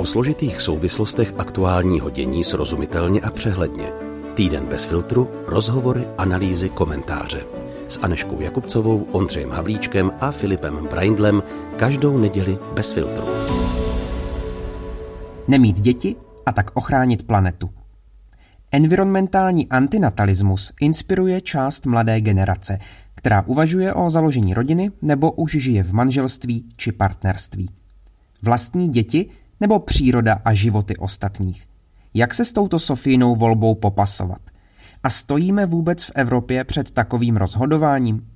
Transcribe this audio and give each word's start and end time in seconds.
O 0.00 0.06
složitých 0.06 0.60
souvislostech 0.60 1.34
aktuálního 1.38 2.10
dění 2.10 2.44
srozumitelně 2.44 3.20
a 3.20 3.30
přehledně. 3.30 3.92
Týden 4.34 4.66
bez 4.66 4.84
filtru, 4.84 5.30
rozhovory, 5.46 6.08
analýzy, 6.18 6.68
komentáře. 6.68 7.44
S 7.88 7.98
Aneškou 8.02 8.40
Jakubcovou, 8.40 9.06
Ondřejem 9.12 9.50
Havlíčkem 9.50 10.12
a 10.20 10.30
Filipem 10.32 10.86
Braindlem 10.90 11.42
každou 11.76 12.18
neděli 12.18 12.58
bez 12.74 12.92
filtru. 12.92 13.24
Nemít 15.48 15.80
děti 15.80 16.16
a 16.46 16.52
tak 16.52 16.70
ochránit 16.74 17.26
planetu. 17.26 17.70
Environmentální 18.72 19.68
antinatalismus 19.68 20.72
inspiruje 20.80 21.40
část 21.40 21.86
mladé 21.86 22.20
generace, 22.20 22.78
která 23.14 23.42
uvažuje 23.42 23.94
o 23.94 24.10
založení 24.10 24.54
rodiny 24.54 24.90
nebo 25.02 25.32
už 25.32 25.52
žije 25.52 25.82
v 25.82 25.92
manželství 25.92 26.64
či 26.76 26.92
partnerství. 26.92 27.70
Vlastní 28.42 28.88
děti 28.88 29.30
nebo 29.60 29.78
příroda 29.78 30.40
a 30.44 30.54
životy 30.54 30.96
ostatních? 30.96 31.66
Jak 32.14 32.34
se 32.34 32.44
s 32.44 32.52
touto 32.52 32.78
Sofínou 32.78 33.36
volbou 33.36 33.74
popasovat? 33.74 34.40
A 35.02 35.10
stojíme 35.10 35.66
vůbec 35.66 36.04
v 36.04 36.12
Evropě 36.14 36.64
před 36.64 36.90
takovým 36.90 37.36
rozhodováním? 37.36 38.26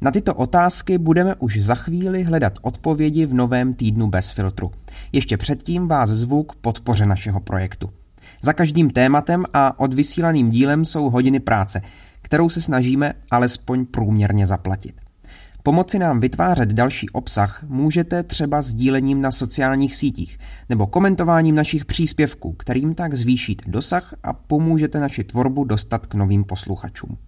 Na 0.00 0.10
tyto 0.10 0.34
otázky 0.34 0.98
budeme 0.98 1.34
už 1.34 1.62
za 1.62 1.74
chvíli 1.74 2.22
hledat 2.22 2.52
odpovědi 2.62 3.26
v 3.26 3.34
novém 3.34 3.74
týdnu 3.74 4.06
bez 4.06 4.30
filtru. 4.30 4.70
Ještě 5.12 5.36
předtím 5.36 5.88
vás 5.88 6.10
zvu 6.10 6.42
k 6.42 6.54
podpoře 6.54 7.06
našeho 7.06 7.40
projektu. 7.40 7.90
Za 8.42 8.52
každým 8.52 8.90
tématem 8.90 9.44
a 9.54 9.80
odvysílaným 9.80 10.50
dílem 10.50 10.84
jsou 10.84 11.10
hodiny 11.10 11.40
práce, 11.40 11.80
kterou 12.22 12.48
se 12.48 12.60
snažíme 12.60 13.12
alespoň 13.30 13.86
průměrně 13.86 14.46
zaplatit. 14.46 15.07
Pomoci 15.68 15.98
nám 15.98 16.20
vytvářet 16.20 16.68
další 16.68 17.10
obsah 17.10 17.62
můžete 17.62 18.22
třeba 18.22 18.62
sdílením 18.62 19.20
na 19.20 19.30
sociálních 19.30 19.94
sítích 19.94 20.38
nebo 20.68 20.86
komentováním 20.86 21.54
našich 21.54 21.84
příspěvků, 21.84 22.52
kterým 22.52 22.94
tak 22.94 23.14
zvýšíte 23.14 23.70
dosah 23.70 24.14
a 24.22 24.32
pomůžete 24.32 25.00
naši 25.00 25.24
tvorbu 25.24 25.64
dostat 25.64 26.06
k 26.06 26.14
novým 26.14 26.44
posluchačům. 26.44 27.18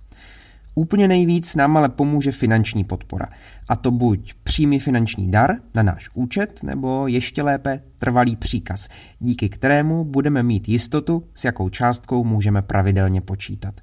Úplně 0.74 1.08
nejvíc 1.08 1.56
nám 1.56 1.76
ale 1.76 1.88
pomůže 1.88 2.32
finanční 2.32 2.84
podpora. 2.84 3.28
A 3.68 3.76
to 3.76 3.90
buď 3.90 4.34
přímý 4.42 4.80
finanční 4.80 5.30
dar 5.30 5.56
na 5.74 5.82
náš 5.82 6.08
účet, 6.14 6.62
nebo 6.62 7.06
ještě 7.06 7.42
lépe 7.42 7.82
trvalý 7.98 8.36
příkaz, 8.36 8.88
díky 9.18 9.48
kterému 9.48 10.04
budeme 10.04 10.42
mít 10.42 10.68
jistotu, 10.68 11.24
s 11.34 11.44
jakou 11.44 11.68
částkou 11.68 12.24
můžeme 12.24 12.62
pravidelně 12.62 13.20
počítat. 13.20 13.74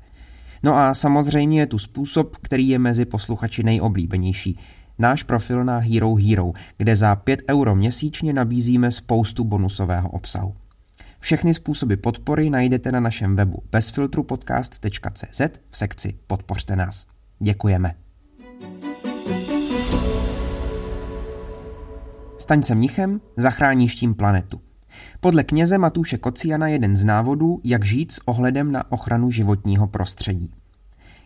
No 0.63 0.75
a 0.75 0.93
samozřejmě 0.93 1.59
je 1.59 1.65
tu 1.65 1.79
způsob, 1.79 2.37
který 2.41 2.69
je 2.69 2.79
mezi 2.79 3.05
posluchači 3.05 3.63
nejoblíbenější. 3.63 4.59
Náš 4.99 5.23
profil 5.23 5.63
na 5.63 5.77
Hero 5.77 6.15
Hero, 6.15 6.51
kde 6.77 6.95
za 6.95 7.15
5 7.15 7.41
euro 7.49 7.75
měsíčně 7.75 8.33
nabízíme 8.33 8.91
spoustu 8.91 9.43
bonusového 9.43 10.09
obsahu. 10.09 10.55
Všechny 11.19 11.53
způsoby 11.53 11.93
podpory 11.93 12.49
najdete 12.49 12.91
na 12.91 12.99
našem 12.99 13.35
webu 13.35 13.63
bezfiltrupodcast.cz 13.71 15.41
v 15.69 15.77
sekci 15.77 16.13
Podpořte 16.27 16.75
nás. 16.75 17.05
Děkujeme. 17.39 17.95
Staň 22.37 22.63
se 22.63 22.75
mnichem, 22.75 23.21
zachráníš 23.37 23.95
tím 23.95 24.13
planetu. 24.15 24.66
Podle 25.19 25.43
kněze 25.43 25.77
Matuše 25.77 26.17
Kociana 26.17 26.67
jeden 26.67 26.95
z 26.95 27.05
návodů, 27.05 27.61
jak 27.63 27.85
žít 27.85 28.11
s 28.11 28.27
ohledem 28.27 28.71
na 28.71 28.91
ochranu 28.91 29.31
životního 29.31 29.87
prostředí. 29.87 30.51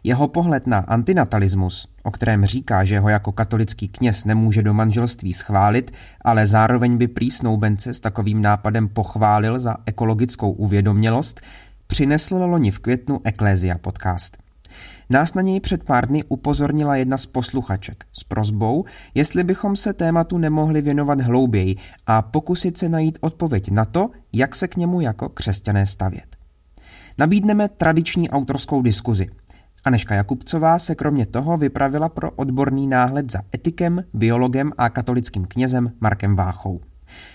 Jeho 0.03 0.27
pohled 0.27 0.67
na 0.67 0.77
antinatalismus, 0.77 1.87
o 2.03 2.11
kterém 2.11 2.45
říká, 2.45 2.85
že 2.85 2.99
ho 2.99 3.09
jako 3.09 3.31
katolický 3.31 3.87
kněz 3.87 4.25
nemůže 4.25 4.63
do 4.63 4.73
manželství 4.73 5.33
schválit, 5.33 5.91
ale 6.21 6.47
zároveň 6.47 6.97
by 6.97 7.07
prý 7.07 7.31
snoubence 7.31 7.93
s 7.93 7.99
takovým 7.99 8.41
nápadem 8.41 8.87
pochválil 8.87 9.59
za 9.59 9.75
ekologickou 9.85 10.51
uvědomělost, 10.51 11.41
přinesl 11.87 12.35
loni 12.35 12.71
v 12.71 12.79
květnu 12.79 13.19
Eklézia 13.23 13.77
podcast. 13.77 14.40
Nás 15.11 15.33
na 15.33 15.41
něj 15.41 15.59
před 15.59 15.83
pár 15.83 16.07
dny 16.07 16.23
upozornila 16.23 16.95
jedna 16.95 17.17
z 17.17 17.25
posluchaček 17.25 18.05
s 18.13 18.23
prozbou, 18.23 18.85
jestli 19.13 19.43
bychom 19.43 19.75
se 19.75 19.93
tématu 19.93 20.37
nemohli 20.37 20.81
věnovat 20.81 21.21
hlouběji 21.21 21.75
a 22.07 22.21
pokusit 22.21 22.77
se 22.77 22.89
najít 22.89 23.17
odpověď 23.21 23.71
na 23.71 23.85
to, 23.85 24.09
jak 24.33 24.55
se 24.55 24.67
k 24.67 24.75
němu 24.75 25.01
jako 25.01 25.29
křesťané 25.29 25.85
stavět. 25.85 26.35
Nabídneme 27.17 27.69
tradiční 27.69 28.29
autorskou 28.29 28.81
diskuzi. 28.81 29.27
Aneška 29.85 30.15
Jakubcová 30.15 30.79
se 30.79 30.95
kromě 30.95 31.25
toho 31.25 31.57
vypravila 31.57 32.09
pro 32.09 32.31
odborný 32.31 32.87
náhled 32.87 33.31
za 33.31 33.41
etikem, 33.55 34.03
biologem 34.13 34.71
a 34.77 34.89
katolickým 34.89 35.45
knězem 35.45 35.91
Markem 35.99 36.35
Váchou. 36.35 36.81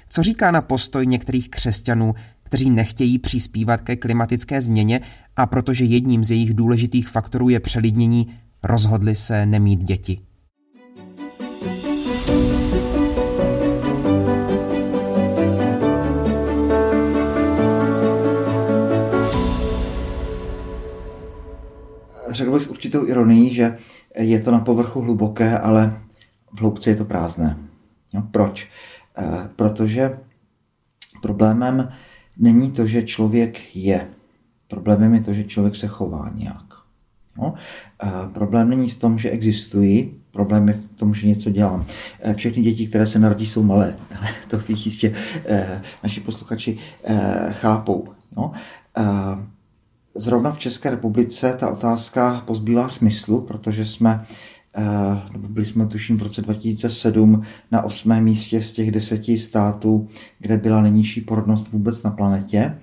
Co 0.08 0.22
říká 0.22 0.50
na 0.50 0.62
postoj 0.62 1.06
některých 1.06 1.48
křesťanů, 1.50 2.14
kteří 2.46 2.70
nechtějí 2.70 3.18
přispívat 3.18 3.80
ke 3.80 3.96
klimatické 3.96 4.60
změně 4.60 5.00
a 5.36 5.46
protože 5.46 5.84
jedním 5.84 6.24
z 6.24 6.30
jejich 6.30 6.54
důležitých 6.54 7.08
faktorů 7.08 7.48
je 7.48 7.60
přelidnění, 7.60 8.34
rozhodli 8.62 9.14
se 9.14 9.46
nemít 9.46 9.82
děti. 9.82 10.20
Řekl 22.30 22.52
bych 22.52 22.62
s 22.62 22.66
určitou 22.66 23.06
ironií, 23.06 23.54
že 23.54 23.76
je 24.18 24.40
to 24.40 24.50
na 24.50 24.60
povrchu 24.60 25.00
hluboké, 25.00 25.58
ale 25.58 26.00
v 26.54 26.60
hloubce 26.60 26.90
je 26.90 26.96
to 26.96 27.04
prázdné. 27.04 27.56
No, 28.14 28.28
proč? 28.30 28.68
E, 29.18 29.48
protože 29.56 30.18
problémem 31.22 31.88
není 32.38 32.70
to, 32.70 32.86
že 32.86 33.02
člověk 33.02 33.76
je. 33.76 34.08
Problémem 34.68 35.14
je 35.14 35.20
to, 35.20 35.34
že 35.34 35.44
člověk 35.44 35.76
se 35.76 35.86
chová 35.86 36.30
nějak. 36.34 36.64
No? 37.38 37.54
A 38.00 38.28
problém 38.34 38.70
není 38.70 38.90
v 38.90 38.98
tom, 38.98 39.18
že 39.18 39.30
existují, 39.30 40.14
problém 40.30 40.68
je 40.68 40.74
v 40.74 40.98
tom, 40.98 41.14
že 41.14 41.26
něco 41.26 41.50
dělám. 41.50 41.84
E, 42.20 42.34
všechny 42.34 42.62
děti, 42.62 42.86
které 42.86 43.06
se 43.06 43.18
narodí, 43.18 43.46
jsou 43.46 43.62
malé. 43.62 43.96
to 44.50 44.56
bych 44.68 44.86
jistě 44.86 45.12
eh, 45.46 45.82
naši 46.02 46.20
posluchači 46.20 46.78
eh, 47.04 47.54
chápou. 47.60 48.08
No? 48.36 48.52
Zrovna 50.14 50.52
v 50.52 50.58
České 50.58 50.90
republice 50.90 51.56
ta 51.60 51.70
otázka 51.70 52.42
pozbývá 52.46 52.88
smyslu, 52.88 53.40
protože 53.40 53.84
jsme 53.84 54.24
byli 55.48 55.66
jsme 55.66 55.86
tuším 55.86 56.18
v 56.18 56.22
roce 56.22 56.42
2007 56.42 57.42
na 57.72 57.82
osmém 57.82 58.24
místě 58.24 58.62
z 58.62 58.72
těch 58.72 58.90
deseti 58.90 59.38
států, 59.38 60.06
kde 60.38 60.56
byla 60.56 60.82
nejnižší 60.82 61.20
porodnost 61.20 61.72
vůbec 61.72 62.02
na 62.02 62.10
planetě. 62.10 62.78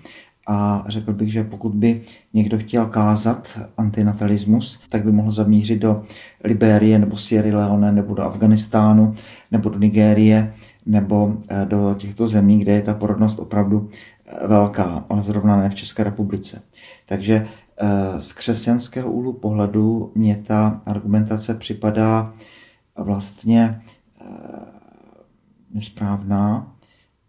A 0.47 0.85
řekl 0.87 1.13
bych, 1.13 1.31
že 1.31 1.43
pokud 1.43 1.73
by 1.73 2.01
někdo 2.33 2.57
chtěl 2.57 2.85
kázat 2.85 3.59
antinatalismus, 3.77 4.79
tak 4.89 5.03
by 5.03 5.11
mohl 5.11 5.31
zamířit 5.31 5.79
do 5.79 6.01
Liberie 6.43 6.99
nebo 6.99 7.17
Sierra 7.17 7.57
Leone 7.57 7.91
nebo 7.91 8.13
do 8.13 8.23
Afganistánu 8.23 9.13
nebo 9.51 9.69
do 9.69 9.79
Nigérie 9.79 10.53
nebo 10.85 11.37
eh, 11.49 11.65
do 11.65 11.95
těchto 11.97 12.27
zemí, 12.27 12.59
kde 12.59 12.71
je 12.71 12.81
ta 12.81 12.93
porodnost 12.93 13.39
opravdu 13.39 13.89
eh, 14.25 14.47
velká, 14.47 15.05
ale 15.09 15.23
zrovna 15.23 15.57
ne 15.57 15.69
v 15.69 15.75
České 15.75 16.03
republice. 16.03 16.61
Takže 17.05 17.35
Eh, 17.37 17.62
z 18.17 18.33
křesťanského 18.33 19.11
úhlu 19.11 19.33
pohledu 19.33 20.11
mě 20.15 20.43
ta 20.47 20.81
argumentace 20.85 21.53
připadá 21.53 22.33
vlastně 22.95 23.81
eh, 24.21 24.25
nesprávná. 25.73 26.75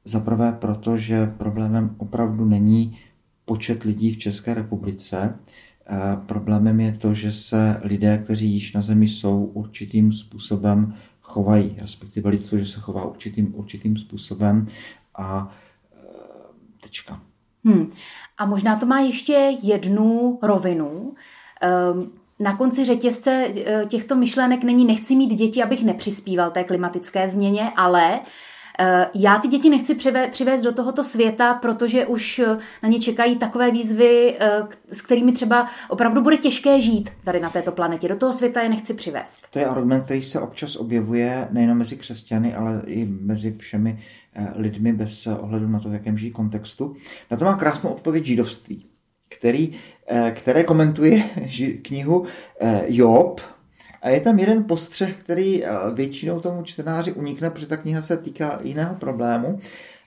Zaprvé 0.04 0.52
proto, 0.52 0.96
že 0.96 1.26
problémem 1.26 1.94
opravdu 1.98 2.44
není 2.44 2.98
počet 3.44 3.82
lidí 3.82 4.14
v 4.14 4.18
České 4.18 4.54
republice. 4.54 5.38
Eh, 5.86 6.16
problémem 6.26 6.80
je 6.80 6.92
to, 6.92 7.14
že 7.14 7.32
se 7.32 7.80
lidé, 7.82 8.18
kteří 8.18 8.50
již 8.50 8.72
na 8.72 8.82
zemi 8.82 9.08
jsou, 9.08 9.44
určitým 9.44 10.12
způsobem 10.12 10.94
chovají, 11.20 11.76
respektive 11.78 12.30
lidstvo, 12.30 12.58
že 12.58 12.66
se 12.66 12.80
chová 12.80 13.04
určitým, 13.04 13.54
určitým 13.54 13.96
způsobem 13.96 14.66
a 15.18 15.50
tečka. 16.80 17.20
Hmm. 17.64 17.88
A 18.38 18.46
možná 18.46 18.76
to 18.76 18.86
má 18.86 19.00
ještě 19.00 19.56
jednu 19.62 20.38
rovinu. 20.42 21.14
Ehm, 21.60 22.10
na 22.40 22.56
konci 22.56 22.84
řetězce 22.84 23.48
eh, 23.56 23.86
těchto 23.86 24.16
myšlenek 24.16 24.64
není 24.64 24.84
nechci 24.84 25.16
mít 25.16 25.34
děti, 25.34 25.62
abych 25.62 25.84
nepřispíval 25.84 26.50
té 26.50 26.64
klimatické 26.64 27.28
změně, 27.28 27.70
ale 27.76 28.20
eh, 28.80 29.06
já 29.14 29.38
ty 29.38 29.48
děti 29.48 29.70
nechci 29.70 29.96
přivést 30.30 30.62
do 30.62 30.72
tohoto 30.72 31.04
světa, 31.04 31.54
protože 31.54 32.06
už 32.06 32.38
eh, 32.38 32.58
na 32.82 32.88
ně 32.88 33.00
čekají 33.00 33.36
takové 33.36 33.70
výzvy, 33.70 34.38
s 34.92 35.02
kterými 35.02 35.32
třeba 35.32 35.68
opravdu 35.88 36.22
bude 36.22 36.36
těžké 36.36 36.80
žít 36.80 37.10
tady 37.24 37.40
na 37.40 37.50
této 37.50 37.72
planetě. 37.72 38.08
Do 38.08 38.16
toho 38.16 38.32
světa 38.32 38.62
je 38.62 38.68
nechci 38.68 38.94
přivést. 38.94 39.50
To 39.50 39.58
je 39.58 39.66
argument, 39.66 40.04
který 40.04 40.22
se 40.22 40.40
občas 40.40 40.76
objevuje 40.76 41.48
nejen 41.50 41.74
mezi 41.74 41.96
křesťany, 41.96 42.54
ale 42.54 42.82
i 42.86 43.04
mezi 43.04 43.56
všemi 43.58 44.02
lidmi 44.54 44.92
bez 44.92 45.26
ohledu 45.26 45.68
na 45.68 45.80
to, 45.80 45.88
v 45.88 45.92
jakém 45.92 46.18
žijí 46.18 46.32
kontextu. 46.32 46.94
Na 47.30 47.36
to 47.36 47.44
má 47.44 47.56
krásnou 47.56 47.90
odpověď 47.90 48.24
židovství, 48.24 48.86
který, 49.28 49.72
eh, 50.06 50.32
které 50.36 50.64
komentuje 50.64 51.22
knihu 51.82 52.26
eh, 52.60 52.84
Job, 52.86 53.40
a 54.02 54.08
je 54.08 54.20
tam 54.20 54.38
jeden 54.38 54.64
postřeh, 54.64 55.16
který 55.16 55.64
většinou 55.94 56.40
tomu 56.40 56.62
čtenáři 56.62 57.12
unikne, 57.12 57.50
protože 57.50 57.66
ta 57.66 57.76
kniha 57.76 58.02
se 58.02 58.16
týká 58.16 58.60
jiného 58.62 58.94
problému. 58.94 59.58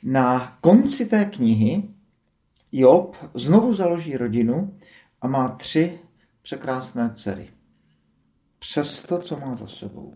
Na 0.03 0.57
konci 0.61 1.05
té 1.05 1.25
knihy 1.25 1.83
Job 2.71 3.15
znovu 3.33 3.75
založí 3.75 4.17
rodinu 4.17 4.73
a 5.21 5.27
má 5.27 5.49
tři 5.49 5.99
překrásné 6.41 7.11
dcery. 7.13 7.49
Přes 8.59 9.03
to, 9.03 9.19
co 9.19 9.39
má 9.39 9.55
za 9.55 9.67
sebou. 9.67 10.13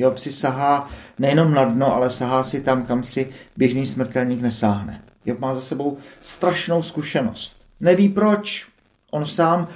Job 0.00 0.18
si 0.18 0.32
sahá 0.32 0.88
nejenom 1.18 1.54
na 1.54 1.64
dno, 1.64 1.94
ale 1.94 2.10
sahá 2.10 2.44
si 2.44 2.60
tam, 2.60 2.86
kam 2.86 3.04
si 3.04 3.28
běžný 3.56 3.86
smrtelník 3.86 4.40
nesáhne. 4.40 5.02
Job 5.24 5.38
má 5.38 5.54
za 5.54 5.60
sebou 5.60 5.98
strašnou 6.20 6.82
zkušenost. 6.82 7.66
Neví 7.80 8.08
proč. 8.08 8.68
On 9.10 9.26
sám 9.26 9.68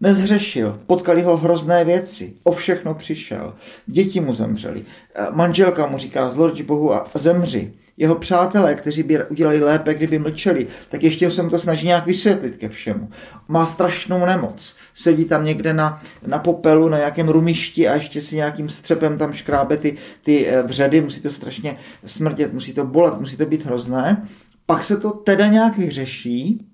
Nezřešil, 0.00 0.80
potkali 0.86 1.22
ho 1.22 1.36
hrozné 1.36 1.84
věci, 1.84 2.34
o 2.42 2.52
všechno 2.52 2.94
přišel. 2.94 3.54
Děti 3.86 4.20
mu 4.20 4.34
zemřeli, 4.34 4.84
manželka 5.30 5.86
mu 5.86 5.98
říká 5.98 6.30
zlorč 6.30 6.60
Bohu 6.60 6.94
a 6.94 7.10
zemři. 7.14 7.72
Jeho 7.96 8.14
přátelé, 8.14 8.74
kteří 8.74 9.02
by 9.02 9.24
udělali 9.24 9.60
lépe, 9.60 9.94
kdyby 9.94 10.18
mlčeli, 10.18 10.66
tak 10.88 11.02
ještě 11.02 11.30
se 11.30 11.42
mu 11.42 11.50
to 11.50 11.58
snaží 11.58 11.86
nějak 11.86 12.06
vysvětlit 12.06 12.56
ke 12.56 12.68
všemu. 12.68 13.10
Má 13.48 13.66
strašnou 13.66 14.26
nemoc, 14.26 14.76
sedí 14.94 15.24
tam 15.24 15.44
někde 15.44 15.72
na, 15.72 16.02
na 16.26 16.38
popelu, 16.38 16.88
na 16.88 16.98
nějakém 16.98 17.28
rumišti 17.28 17.88
a 17.88 17.94
ještě 17.94 18.20
si 18.20 18.36
nějakým 18.36 18.68
střepem 18.68 19.18
tam 19.18 19.32
škrábe 19.32 19.76
ty, 19.76 19.96
ty 20.24 20.46
eh, 20.46 20.62
vředy, 20.62 21.00
musí 21.00 21.20
to 21.20 21.32
strašně 21.32 21.76
smrdět, 22.06 22.52
musí 22.52 22.72
to 22.72 22.84
bolet, 22.84 23.20
musí 23.20 23.36
to 23.36 23.46
být 23.46 23.64
hrozné. 23.64 24.22
Pak 24.66 24.84
se 24.84 24.96
to 24.96 25.10
teda 25.10 25.46
nějak 25.46 25.78
vyřeší 25.78 26.66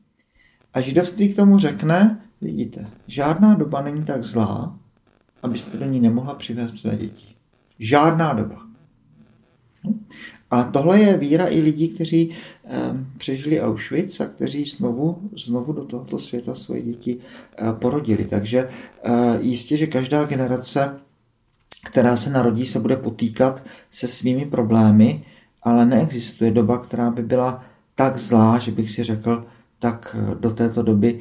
a 0.75 0.81
židovství 0.81 1.33
k 1.33 1.37
tomu 1.37 1.59
řekne, 1.59 2.24
Vidíte, 2.45 2.87
žádná 3.07 3.55
doba 3.55 3.83
není 3.83 4.05
tak 4.05 4.25
zlá, 4.25 4.79
abyste 5.43 5.79
do 5.79 5.85
ní 5.85 6.01
nemohla 6.01 6.35
přivést 6.35 6.77
své 6.77 6.97
děti. 6.97 7.27
Žádná 7.79 8.33
doba. 8.33 8.67
A 10.51 10.65
tohle 10.65 11.01
je 11.01 11.17
víra 11.17 11.47
i 11.49 11.61
lidí, 11.61 11.89
kteří 11.89 12.31
eh, 12.65 12.71
přežili 13.19 13.61
Auschwitz 13.61 14.21
a 14.21 14.27
kteří 14.27 14.65
znovu, 14.65 15.31
znovu 15.37 15.73
do 15.73 15.85
tohoto 15.85 16.19
světa 16.19 16.55
svoje 16.55 16.83
děti 16.83 17.19
eh, 17.19 17.73
porodili. 17.73 18.25
Takže 18.25 18.69
eh, 19.03 19.13
jistě, 19.41 19.77
že 19.77 19.87
každá 19.87 20.25
generace, 20.25 20.97
která 21.85 22.17
se 22.17 22.31
narodí, 22.31 22.67
se 22.67 22.81
bude 22.81 22.97
potýkat 22.97 23.63
se 23.91 24.09
svými 24.09 24.47
problémy, 24.47 25.25
ale 25.63 25.87
neexistuje 25.87 26.51
doba, 26.51 26.79
která 26.79 27.11
by 27.11 27.23
byla 27.23 27.65
tak 27.95 28.19
zlá, 28.19 28.59
že 28.59 28.73
bych 28.73 28.91
si 28.91 29.03
řekl, 29.03 29.47
tak 29.79 30.17
do 30.41 30.51
této 30.51 30.83
doby 30.83 31.21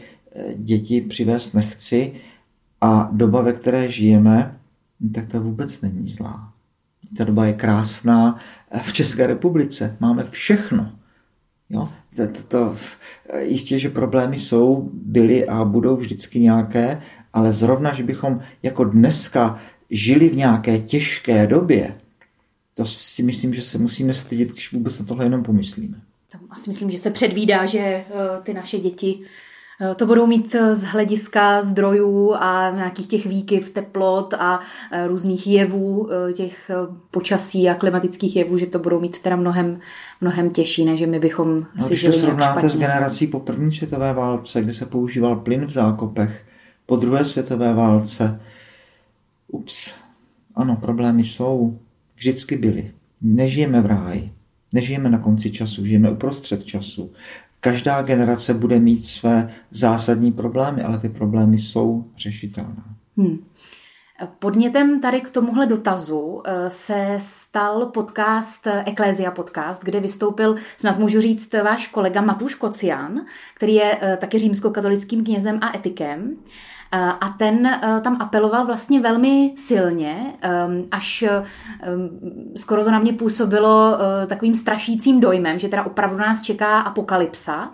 děti 0.55 1.01
přivést 1.01 1.53
nechci 1.53 2.13
a 2.81 3.09
doba, 3.11 3.41
ve 3.41 3.53
které 3.53 3.91
žijeme, 3.91 4.59
tak 5.13 5.27
ta 5.27 5.39
vůbec 5.39 5.81
není 5.81 6.07
zlá. 6.07 6.53
Ta 7.17 7.23
doba 7.23 7.45
je 7.45 7.53
krásná. 7.53 8.39
V 8.81 8.93
České 8.93 9.27
republice 9.27 9.97
máme 9.99 10.23
všechno. 10.23 10.91
Jo? 11.69 11.89
To, 12.15 12.27
to, 12.27 12.43
to, 12.47 12.75
jistě, 13.39 13.79
že 13.79 13.89
problémy 13.89 14.39
jsou, 14.39 14.89
byly 14.93 15.47
a 15.47 15.65
budou 15.65 15.95
vždycky 15.95 16.39
nějaké, 16.39 17.01
ale 17.33 17.53
zrovna, 17.53 17.93
že 17.93 18.03
bychom 18.03 18.39
jako 18.63 18.83
dneska 18.83 19.59
žili 19.89 20.29
v 20.29 20.35
nějaké 20.35 20.79
těžké 20.79 21.47
době, 21.47 21.95
to 22.73 22.85
si 22.85 23.23
myslím, 23.23 23.53
že 23.53 23.61
se 23.61 23.77
musíme 23.77 24.13
stydět, 24.13 24.51
když 24.51 24.71
vůbec 24.71 24.99
na 24.99 25.05
tohle 25.05 25.25
jenom 25.25 25.43
pomyslíme. 25.43 25.97
Asi 26.49 26.69
myslím, 26.69 26.91
že 26.91 26.97
se 26.97 27.11
předvídá, 27.11 27.65
že 27.65 27.79
eh, 27.79 28.05
ty 28.43 28.53
naše 28.53 28.79
děti 28.79 29.19
to 29.95 30.05
budou 30.05 30.27
mít 30.27 30.55
eh, 30.55 30.75
z 30.75 30.83
hlediska 30.83 31.61
zdrojů 31.61 32.33
a 32.33 32.71
nějakých 32.75 33.07
těch 33.07 33.25
výkyv 33.25 33.73
teplot 33.73 34.33
a 34.33 34.59
eh, 34.91 35.07
různých 35.07 35.47
jevů, 35.47 36.09
těch 36.33 36.71
počasí 37.11 37.69
a 37.69 37.75
klimatických 37.75 38.35
jevů, 38.35 38.57
že 38.57 38.65
to 38.65 38.79
budou 38.79 38.99
mít 38.99 39.19
teda 39.19 39.35
mnohem, 39.35 39.79
mnohem 40.21 40.49
těžší, 40.49 40.85
než 40.85 41.01
my 41.01 41.19
bychom 41.19 41.65
no, 41.75 41.83
si 41.83 41.89
když 41.89 42.01
žili 42.01 42.13
to 42.13 42.19
srovnáte 42.19 42.69
s 42.69 42.77
generací 42.77 43.27
po 43.27 43.39
první 43.39 43.71
světové 43.71 44.13
válce, 44.13 44.61
kdy 44.61 44.73
se 44.73 44.85
používal 44.85 45.35
plyn 45.35 45.65
v 45.65 45.71
zákopech, 45.71 46.45
po 46.85 46.95
druhé 46.95 47.25
světové 47.25 47.73
válce, 47.73 48.39
ups, 49.47 49.93
ano, 50.55 50.77
problémy 50.81 51.23
jsou, 51.23 51.79
vždycky 52.15 52.57
byly. 52.57 52.91
Nežijeme 53.21 53.81
v 53.81 53.85
ráji, 53.85 54.31
nežijeme 54.73 55.09
na 55.09 55.17
konci 55.17 55.51
času, 55.51 55.85
žijeme 55.85 56.11
uprostřed 56.11 56.63
času 56.63 57.11
každá 57.63 58.01
generace 58.01 58.53
bude 58.53 58.79
mít 58.79 59.05
své 59.05 59.53
zásadní 59.71 60.31
problémy, 60.31 60.83
ale 60.83 60.97
ty 60.97 61.09
problémy 61.09 61.57
jsou 61.57 62.05
řešitelné. 62.17 62.83
Hmm. 63.17 63.37
Podnětem 64.39 65.01
tady 65.01 65.21
k 65.21 65.31
tomuhle 65.31 65.65
dotazu 65.65 66.41
eh, 66.45 66.69
se 66.69 67.17
stal 67.19 67.85
podcast 67.85 68.67
Eklézia 68.85 69.31
podcast, 69.31 69.83
kde 69.83 69.99
vystoupil, 69.99 70.55
snad 70.77 70.99
můžu 70.99 71.21
říct, 71.21 71.53
váš 71.53 71.87
kolega 71.87 72.21
Matuš 72.21 72.55
Kocian, 72.55 73.21
který 73.55 73.73
je 73.73 73.97
eh, 74.01 74.17
taky 74.17 74.39
římskokatolickým 74.39 75.23
knězem 75.23 75.59
a 75.61 75.77
etikem. 75.77 76.35
Eh, 76.95 77.13
a 77.21 77.29
ten 77.37 77.65
eh, 77.67 78.01
tam 78.01 78.17
apeloval 78.19 78.65
vlastně 78.65 79.01
velmi 79.01 79.53
silně, 79.55 80.33
ehm, 80.41 80.83
až 80.91 81.23
ehm, 81.23 81.49
skoro 82.55 82.83
to 82.83 82.91
na 82.91 82.99
mě 82.99 83.13
působilo 83.13 83.97
eh, 83.97 84.27
takovým 84.27 84.55
strašícím 84.55 85.19
dojmem, 85.19 85.59
že 85.59 85.67
teda 85.67 85.85
opravdu 85.85 86.17
nás 86.17 86.41
čeká 86.41 86.79
apokalypsa. 86.79 87.71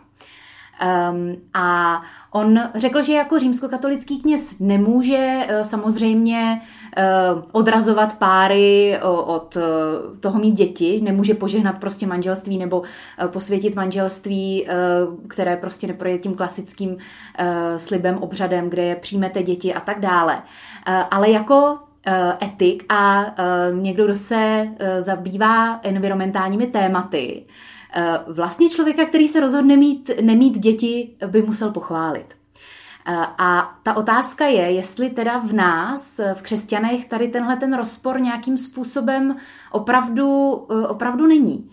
Um, 1.11 1.35
a 1.53 2.01
on 2.31 2.59
řekl, 2.75 3.03
že 3.03 3.13
jako 3.13 3.39
římskokatolický 3.39 4.21
kněz 4.21 4.59
nemůže 4.59 5.47
samozřejmě 5.63 6.61
odrazovat 7.51 8.17
páry 8.17 8.99
od 9.25 9.55
uh, 9.55 9.61
toho 10.19 10.39
mít 10.39 10.51
děti, 10.51 11.01
nemůže 11.03 11.33
požehnat 11.33 11.77
prostě 11.79 12.07
manželství 12.07 12.57
nebo 12.57 12.79
uh, 12.79 13.27
posvětit 13.27 13.75
manželství, 13.75 14.67
které 15.27 15.57
prostě 15.57 15.87
neprojde 15.87 16.17
tím 16.17 16.33
klasickým 16.33 16.97
slibem, 17.77 18.17
obřadem, 18.17 18.69
kde 18.69 18.83
je 18.83 18.95
přijmete 18.95 19.43
děti 19.43 19.73
a 19.73 19.79
tak 19.79 19.99
dále. 19.99 20.41
Ale 21.11 21.29
jako 21.29 21.77
etik 22.43 22.93
a 22.93 23.35
někdo, 23.73 24.05
kdo 24.05 24.15
se 24.15 24.69
zabývá 24.99 25.79
environmentálními 25.83 26.67
tématy, 26.67 27.45
Eh, 27.93 28.19
vlastně 28.27 28.69
člověka, 28.69 29.05
který 29.05 29.27
se 29.27 29.39
rozhodne 29.39 29.77
mít, 29.77 30.11
nemít 30.21 30.59
děti, 30.59 31.09
by 31.27 31.41
musel 31.41 31.71
pochválit. 31.71 32.38
Eh, 33.09 33.25
a 33.37 33.79
ta 33.83 33.93
otázka 33.93 34.45
je, 34.45 34.71
jestli 34.71 35.09
teda 35.09 35.37
v 35.37 35.53
nás, 35.53 36.19
v 36.33 36.41
křesťanech, 36.41 37.05
tady 37.05 37.27
tenhle 37.27 37.57
ten 37.57 37.73
rozpor 37.73 38.21
nějakým 38.21 38.57
způsobem 38.57 39.35
opravdu, 39.71 40.27
eh, 40.71 40.87
opravdu 40.87 41.27
není. 41.27 41.71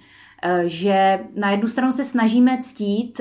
Že 0.67 1.21
na 1.35 1.51
jednu 1.51 1.69
stranu 1.69 1.93
se 1.93 2.05
snažíme 2.05 2.59
ctít 2.63 3.21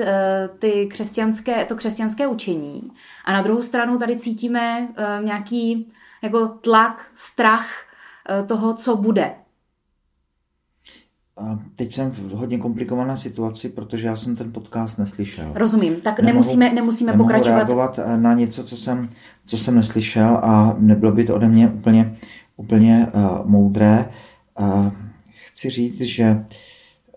ty 0.58 0.86
křesťanské, 0.86 1.64
to 1.64 1.76
křesťanské 1.76 2.26
učení 2.26 2.92
a 3.24 3.32
na 3.32 3.42
druhou 3.42 3.62
stranu 3.62 3.98
tady 3.98 4.16
cítíme 4.16 4.88
nějaký 5.22 5.92
jako 6.22 6.48
tlak, 6.48 7.06
strach 7.14 7.68
toho, 8.46 8.74
co 8.74 8.96
bude 8.96 9.34
a 11.36 11.58
teď 11.74 11.94
jsem 11.94 12.10
v 12.10 12.30
hodně 12.30 12.58
komplikované 12.58 13.16
situaci, 13.16 13.68
protože 13.68 14.06
já 14.06 14.16
jsem 14.16 14.36
ten 14.36 14.52
podcast 14.52 14.98
neslyšel. 14.98 15.52
Rozumím, 15.54 15.96
tak 16.00 16.20
nemohu, 16.20 16.34
nemusíme, 16.34 16.72
nemusíme 16.72 17.12
nemohu 17.12 17.28
pokračovat. 17.28 17.56
reagovat 17.56 17.98
eh, 17.98 18.16
na 18.16 18.34
něco, 18.34 18.64
co 18.64 18.76
jsem, 18.76 19.08
co 19.46 19.58
jsem 19.58 19.74
neslyšel 19.74 20.36
a 20.42 20.76
nebylo 20.78 21.12
by 21.12 21.24
to 21.24 21.34
ode 21.34 21.48
mě 21.48 21.68
úplně, 21.68 22.16
úplně 22.56 23.06
uh, 23.14 23.50
moudré. 23.50 24.08
Uh, 24.60 24.90
chci 25.48 25.70
říct, 25.70 26.00
že 26.00 26.44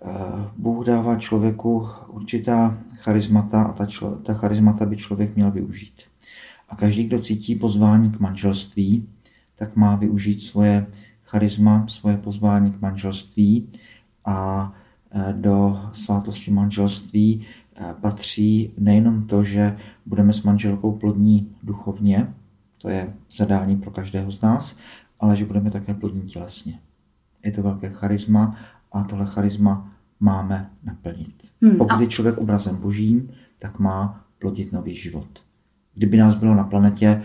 uh, 0.01 0.11
Bůh 0.57 0.85
dává 0.85 1.15
člověku 1.15 1.88
určitá 2.07 2.77
charismata 2.97 3.63
a 3.63 3.71
ta, 3.71 3.85
člo, 3.85 4.15
ta 4.15 4.33
charismata 4.33 4.85
by 4.85 4.97
člověk 4.97 5.35
měl 5.35 5.51
využít. 5.51 5.93
A 6.69 6.75
každý, 6.75 7.03
kdo 7.03 7.19
cítí 7.19 7.55
pozvání 7.55 8.11
k 8.11 8.19
manželství, 8.19 9.09
tak 9.55 9.75
má 9.75 9.95
využít 9.95 10.41
svoje 10.41 10.88
charisma, 11.23 11.85
svoje 11.88 12.17
pozvání 12.17 12.71
k 12.71 12.81
manželství 12.81 13.69
a 14.25 14.73
e, 15.11 15.33
do 15.33 15.81
svátosti 15.93 16.51
manželství 16.51 17.45
e, 17.75 17.93
patří 18.01 18.73
nejenom 18.77 19.27
to, 19.27 19.43
že 19.43 19.77
budeme 20.05 20.33
s 20.33 20.43
manželkou 20.43 20.91
plodní 20.91 21.55
duchovně, 21.63 22.33
to 22.77 22.89
je 22.89 23.13
zadání 23.31 23.77
pro 23.77 23.91
každého 23.91 24.31
z 24.31 24.41
nás, 24.41 24.75
ale 25.19 25.38
že 25.38 25.45
budeme 25.45 25.71
také 25.71 25.93
plodní 25.93 26.21
tělesně. 26.21 26.79
Je 27.45 27.51
to 27.51 27.63
velké 27.63 27.89
charisma 27.89 28.55
a 28.91 29.03
tohle 29.03 29.25
charisma 29.25 29.91
máme 30.19 30.69
naplnit. 30.83 31.51
Hmm, 31.61 31.77
Pokud 31.77 32.01
je 32.01 32.07
člověk 32.07 32.38
obrazem 32.38 32.75
božím, 32.77 33.29
tak 33.59 33.79
má 33.79 34.25
plodit 34.39 34.71
nový 34.73 34.95
život. 34.95 35.29
Kdyby 35.93 36.17
nás 36.17 36.35
bylo 36.35 36.55
na 36.55 36.63
planetě 36.63 37.23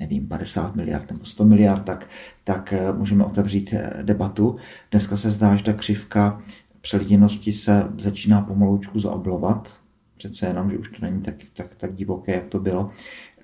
nevím, 0.00 0.28
50 0.28 0.76
miliard 0.76 1.10
nebo 1.10 1.24
100 1.24 1.44
miliard, 1.44 1.84
tak, 1.84 2.08
tak 2.44 2.72
eh, 2.72 2.92
můžeme 2.92 3.24
otevřít 3.24 3.70
eh, 3.72 4.02
debatu. 4.02 4.56
Dneska 4.90 5.16
se 5.16 5.30
zdá, 5.30 5.56
že 5.56 5.64
ta 5.64 5.72
křivka 5.72 6.40
přeliděnosti 6.80 7.52
se 7.52 7.88
začíná 7.98 8.40
pomaloučku 8.40 9.00
zaoblovat. 9.00 9.74
Přece 10.16 10.46
jenom, 10.46 10.70
že 10.70 10.78
už 10.78 10.88
to 10.88 10.96
není 11.00 11.22
tak, 11.22 11.34
tak, 11.52 11.74
tak 11.74 11.94
divoké, 11.94 12.32
jak 12.34 12.46
to 12.46 12.60
bylo. 12.60 12.90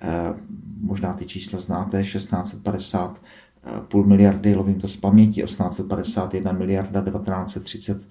E, 0.01 0.33
možná 0.81 1.13
ty 1.13 1.25
čísla 1.25 1.59
znáte, 1.59 2.03
1650 2.03 3.21
půl 3.87 4.05
miliardy, 4.05 4.55
lovím 4.55 4.81
to 4.81 4.87
z 4.87 4.97
paměti, 4.97 5.41
1851 5.41 6.51
miliarda, 6.51 7.01
1930 7.01 8.07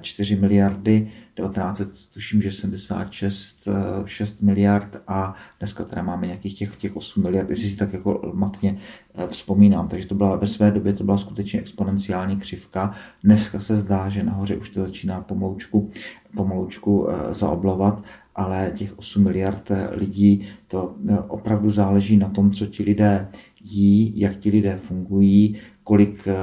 4 0.00 0.36
miliardy, 0.36 1.12
19 1.36 2.08
tuším, 2.14 2.42
že 2.42 2.52
76 2.52 3.68
6 4.06 4.42
miliard 4.42 5.02
a 5.08 5.34
dneska 5.58 5.84
teda 5.84 6.02
máme 6.02 6.26
nějakých 6.26 6.58
těch, 6.58 6.76
těch 6.76 6.96
8 6.96 7.22
miliard, 7.22 7.50
jestli 7.50 7.68
si 7.68 7.76
tak 7.76 7.92
jako 7.92 8.32
matně 8.34 8.78
eh, 9.14 9.26
vzpomínám. 9.26 9.88
Takže 9.88 10.06
to 10.06 10.14
byla 10.14 10.36
ve 10.36 10.46
své 10.46 10.70
době 10.70 10.92
to 10.92 11.04
byla 11.04 11.18
skutečně 11.18 11.60
exponenciální 11.60 12.36
křivka. 12.36 12.94
Dneska 13.24 13.60
se 13.60 13.76
zdá, 13.76 14.08
že 14.08 14.22
nahoře 14.22 14.56
už 14.56 14.70
to 14.70 14.80
začíná 14.80 15.20
pomaloučku, 15.20 15.90
pomaloučku 16.36 17.08
eh, 17.10 17.34
zaoblovat, 17.34 18.02
ale 18.34 18.72
těch 18.74 18.98
8 18.98 19.24
miliard 19.24 19.70
eh, 19.70 19.88
lidí, 19.92 20.46
to 20.66 20.96
opravdu 21.28 21.70
záleží 21.70 22.16
na 22.16 22.28
tom, 22.28 22.50
co 22.50 22.66
ti 22.66 22.82
lidé 22.82 23.28
jí, 23.64 24.20
jak 24.20 24.36
ti 24.36 24.50
lidé 24.50 24.78
fungují, 24.82 25.56
kolik 25.88 26.28
eh, 26.28 26.34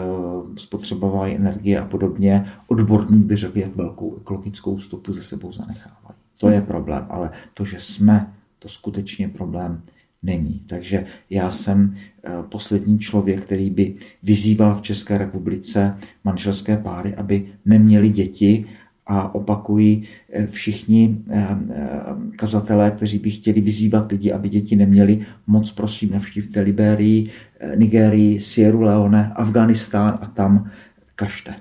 spotřebovají 0.57 1.35
energie 1.35 1.79
a 1.79 1.85
podobně. 1.85 2.45
Odborník 2.67 3.25
by 3.25 3.35
řekl, 3.35 3.57
jak 3.59 3.75
velkou 3.75 4.17
ekologickou 4.17 4.79
stopu 4.79 5.13
ze 5.13 5.23
sebou 5.23 5.51
zanechávají. 5.51 6.19
To 6.37 6.49
je 6.49 6.61
problém, 6.61 7.05
ale 7.09 7.29
to, 7.53 7.65
že 7.65 7.79
jsme, 7.79 8.33
to 8.59 8.69
skutečně 8.69 9.27
problém 9.27 9.81
není. 10.23 10.61
Takže 10.67 11.05
já 11.29 11.51
jsem 11.51 11.93
eh, 11.93 12.31
poslední 12.49 12.99
člověk, 12.99 13.43
který 13.43 13.69
by 13.69 13.95
vyzýval 14.23 14.79
v 14.79 14.81
České 14.81 15.17
republice 15.17 15.95
manželské 16.23 16.77
páry, 16.77 17.15
aby 17.15 17.45
neměli 17.65 18.09
děti 18.09 18.65
a 19.07 19.35
opakují 19.35 20.03
eh, 20.33 20.47
všichni 20.47 21.17
eh, 21.29 21.47
eh, 21.69 21.89
kazatelé, 22.35 22.91
kteří 22.91 23.19
by 23.19 23.29
chtěli 23.29 23.61
vyzývat 23.61 24.11
lidi, 24.11 24.33
aby 24.33 24.49
děti 24.49 24.75
neměli, 24.75 25.25
moc 25.47 25.71
prosím 25.71 26.11
navštívte 26.11 26.61
Liberii, 26.61 27.29
Nigérii, 27.75 28.39
Sierra 28.39 28.79
Leone, 28.79 29.31
Afganistán 29.35 30.19
a 30.21 30.25
tam 30.25 30.71
kažte. 31.15 31.55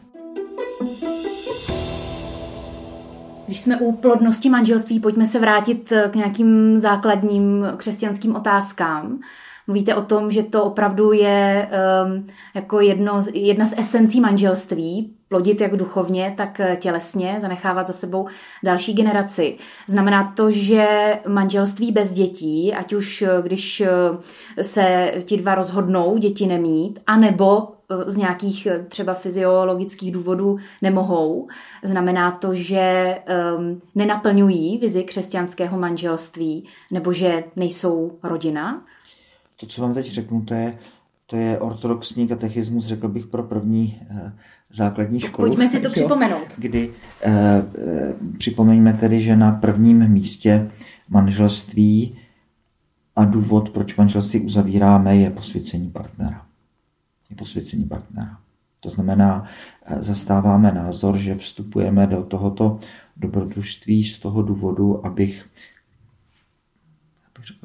Když 3.46 3.60
jsme 3.60 3.76
u 3.80 3.92
plodnosti 3.92 4.50
manželství, 4.50 5.00
pojďme 5.00 5.26
se 5.26 5.40
vrátit 5.40 5.92
k 6.10 6.14
nějakým 6.14 6.78
základním 6.78 7.66
křesťanským 7.76 8.34
otázkám. 8.34 9.18
Mluvíte 9.66 9.94
o 9.94 10.02
tom, 10.02 10.30
že 10.30 10.42
to 10.42 10.64
opravdu 10.64 11.12
je 11.12 11.68
um, 12.04 12.26
jako 12.54 12.80
jedno, 12.80 13.20
jedna 13.32 13.66
z 13.66 13.78
esencí 13.78 14.20
manželství, 14.20 15.14
plodit 15.28 15.60
jak 15.60 15.76
duchovně, 15.76 16.34
tak 16.36 16.60
tělesně, 16.76 17.36
zanechávat 17.40 17.86
za 17.86 17.92
sebou 17.92 18.26
další 18.62 18.94
generaci. 18.94 19.56
Znamená 19.86 20.32
to, 20.36 20.50
že 20.50 21.18
manželství 21.28 21.92
bez 21.92 22.12
dětí, 22.12 22.74
ať 22.74 22.92
už 22.92 23.24
když 23.42 23.82
se 24.62 25.14
ti 25.24 25.36
dva 25.36 25.54
rozhodnou 25.54 26.18
děti 26.18 26.46
nemít, 26.46 27.00
anebo 27.06 27.68
z 28.06 28.16
nějakých 28.16 28.68
třeba 28.88 29.14
fyziologických 29.14 30.12
důvodů 30.12 30.58
nemohou. 30.82 31.48
Znamená 31.82 32.30
to, 32.30 32.54
že 32.54 33.18
um, 33.56 33.80
nenaplňují 33.94 34.78
vizi 34.78 35.04
křesťanského 35.04 35.78
manželství 35.78 36.64
nebo 36.92 37.12
že 37.12 37.44
nejsou 37.56 38.12
rodina. 38.22 38.82
To, 39.64 39.68
co 39.68 39.82
vám 39.82 39.94
teď 39.94 40.12
řeknu, 40.12 40.42
to 40.42 40.54
je, 40.54 40.78
to 41.26 41.36
je 41.36 41.58
ortodoxní 41.58 42.28
katechismus, 42.28 42.86
řekl 42.86 43.08
bych, 43.08 43.26
pro 43.26 43.42
první 43.42 44.00
eh, 44.10 44.32
základní 44.70 45.20
školu. 45.20 45.48
Pojďme 45.48 45.68
si 45.68 45.80
to 45.80 45.90
připomenout. 45.90 46.46
Kdy 46.56 46.92
eh, 47.22 47.32
eh, 47.78 48.14
připomeňme 48.38 48.92
tedy, 48.92 49.22
že 49.22 49.36
na 49.36 49.52
prvním 49.52 50.08
místě 50.08 50.70
manželství 51.08 52.18
a 53.16 53.24
důvod, 53.24 53.70
proč 53.70 53.96
manželství 53.96 54.40
uzavíráme, 54.40 55.16
je 55.16 55.30
posvěcení 55.30 55.90
partnera. 55.90 56.46
Je 57.30 57.36
posvěcení 57.36 57.84
partnera. 57.84 58.38
To 58.82 58.90
znamená, 58.90 59.44
eh, 59.86 60.02
zastáváme 60.02 60.72
názor, 60.72 61.18
že 61.18 61.34
vstupujeme 61.34 62.06
do 62.06 62.22
tohoto 62.22 62.78
dobrodružství 63.16 64.04
z 64.04 64.18
toho 64.18 64.42
důvodu, 64.42 65.06
abych 65.06 65.44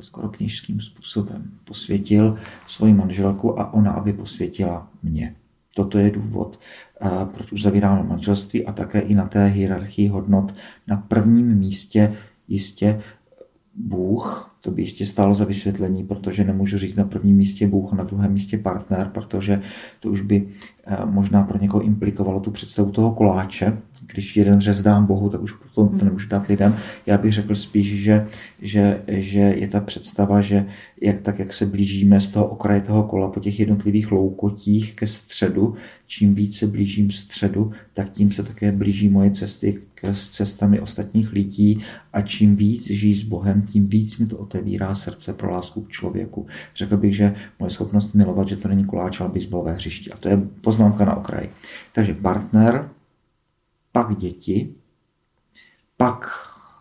skoro 0.01 0.29
kněžským 0.29 0.81
způsobem, 0.81 1.51
posvětil 1.63 2.37
svoji 2.67 2.93
manželku 2.93 3.59
a 3.59 3.73
ona, 3.73 3.91
aby 3.91 4.13
posvětila 4.13 4.89
mě. 5.03 5.35
Toto 5.75 5.97
je 5.97 6.11
důvod, 6.11 6.59
eh, 7.01 7.09
proč 7.35 7.51
uzavíráme 7.51 8.03
manželství 8.03 8.65
a 8.65 8.73
také 8.73 8.99
i 8.99 9.15
na 9.15 9.27
té 9.27 9.45
hierarchii 9.45 10.07
hodnot 10.07 10.55
na 10.87 10.97
prvním 10.97 11.55
místě 11.57 12.15
jistě 12.47 13.01
Bůh, 13.75 14.55
to 14.61 14.71
by 14.71 14.81
jistě 14.81 15.05
stálo 15.05 15.35
za 15.35 15.45
vysvětlení, 15.45 16.03
protože 16.03 16.43
nemůžu 16.43 16.77
říct 16.77 16.95
na 16.95 17.03
prvním 17.03 17.37
místě 17.37 17.67
Bůh 17.67 17.93
a 17.93 17.95
na 17.95 18.03
druhém 18.03 18.33
místě 18.33 18.57
partner, 18.57 19.09
protože 19.13 19.61
to 19.99 20.09
už 20.09 20.21
by 20.21 20.47
eh, 20.87 21.05
možná 21.05 21.43
pro 21.43 21.57
někoho 21.57 21.83
implikovalo 21.83 22.39
tu 22.39 22.51
představu 22.51 22.91
toho 22.91 23.11
koláče, 23.11 23.77
když 24.13 24.37
jeden 24.37 24.59
řez 24.59 24.81
dám 24.81 25.05
Bohu, 25.05 25.29
tak 25.29 25.41
už 25.41 25.53
to, 25.75 25.87
to 25.87 26.05
nemůžu 26.05 26.29
dát 26.29 26.47
lidem. 26.47 26.75
Já 27.05 27.17
bych 27.17 27.33
řekl 27.33 27.55
spíš, 27.55 28.01
že, 28.01 28.27
že, 28.61 29.01
že 29.07 29.39
je 29.39 29.67
ta 29.67 29.79
představa, 29.79 30.41
že 30.41 30.65
jak, 31.01 31.21
tak, 31.21 31.39
jak 31.39 31.53
se 31.53 31.65
blížíme 31.65 32.21
z 32.21 32.29
toho 32.29 32.47
okraje 32.47 32.81
toho 32.81 33.03
kola 33.03 33.29
po 33.29 33.39
těch 33.39 33.59
jednotlivých 33.59 34.11
loukotích 34.11 34.95
ke 34.95 35.07
středu, 35.07 35.75
čím 36.07 36.35
víc 36.35 36.57
se 36.57 36.67
blížím 36.67 37.11
středu, 37.11 37.71
tak 37.93 38.09
tím 38.09 38.31
se 38.31 38.43
také 38.43 38.71
blíží 38.71 39.09
moje 39.09 39.31
cesty 39.31 39.81
s 40.03 40.29
cestami 40.29 40.79
ostatních 40.79 41.33
lidí 41.33 41.81
a 42.13 42.21
čím 42.21 42.55
víc 42.55 42.87
žijí 42.87 43.15
s 43.15 43.23
Bohem, 43.23 43.61
tím 43.61 43.87
víc 43.87 44.17
mi 44.17 44.25
to 44.25 44.37
otevírá 44.37 44.95
srdce 44.95 45.33
pro 45.33 45.51
lásku 45.51 45.81
k 45.81 45.89
člověku. 45.89 46.47
Řekl 46.75 46.97
bych, 46.97 47.15
že 47.15 47.35
moje 47.59 47.69
schopnost 47.69 48.13
milovat, 48.13 48.47
že 48.47 48.55
to 48.55 48.67
není 48.67 48.85
koláč, 48.85 49.21
ale 49.21 49.29
baseballové 49.29 49.73
hřiště. 49.73 50.11
A 50.11 50.17
to 50.17 50.29
je 50.29 50.37
poznámka 50.61 51.05
na 51.05 51.15
okraji. 51.15 51.49
Takže 51.93 52.13
partner, 52.13 52.89
pak 53.91 54.15
děti, 54.15 54.75
pak 55.97 56.29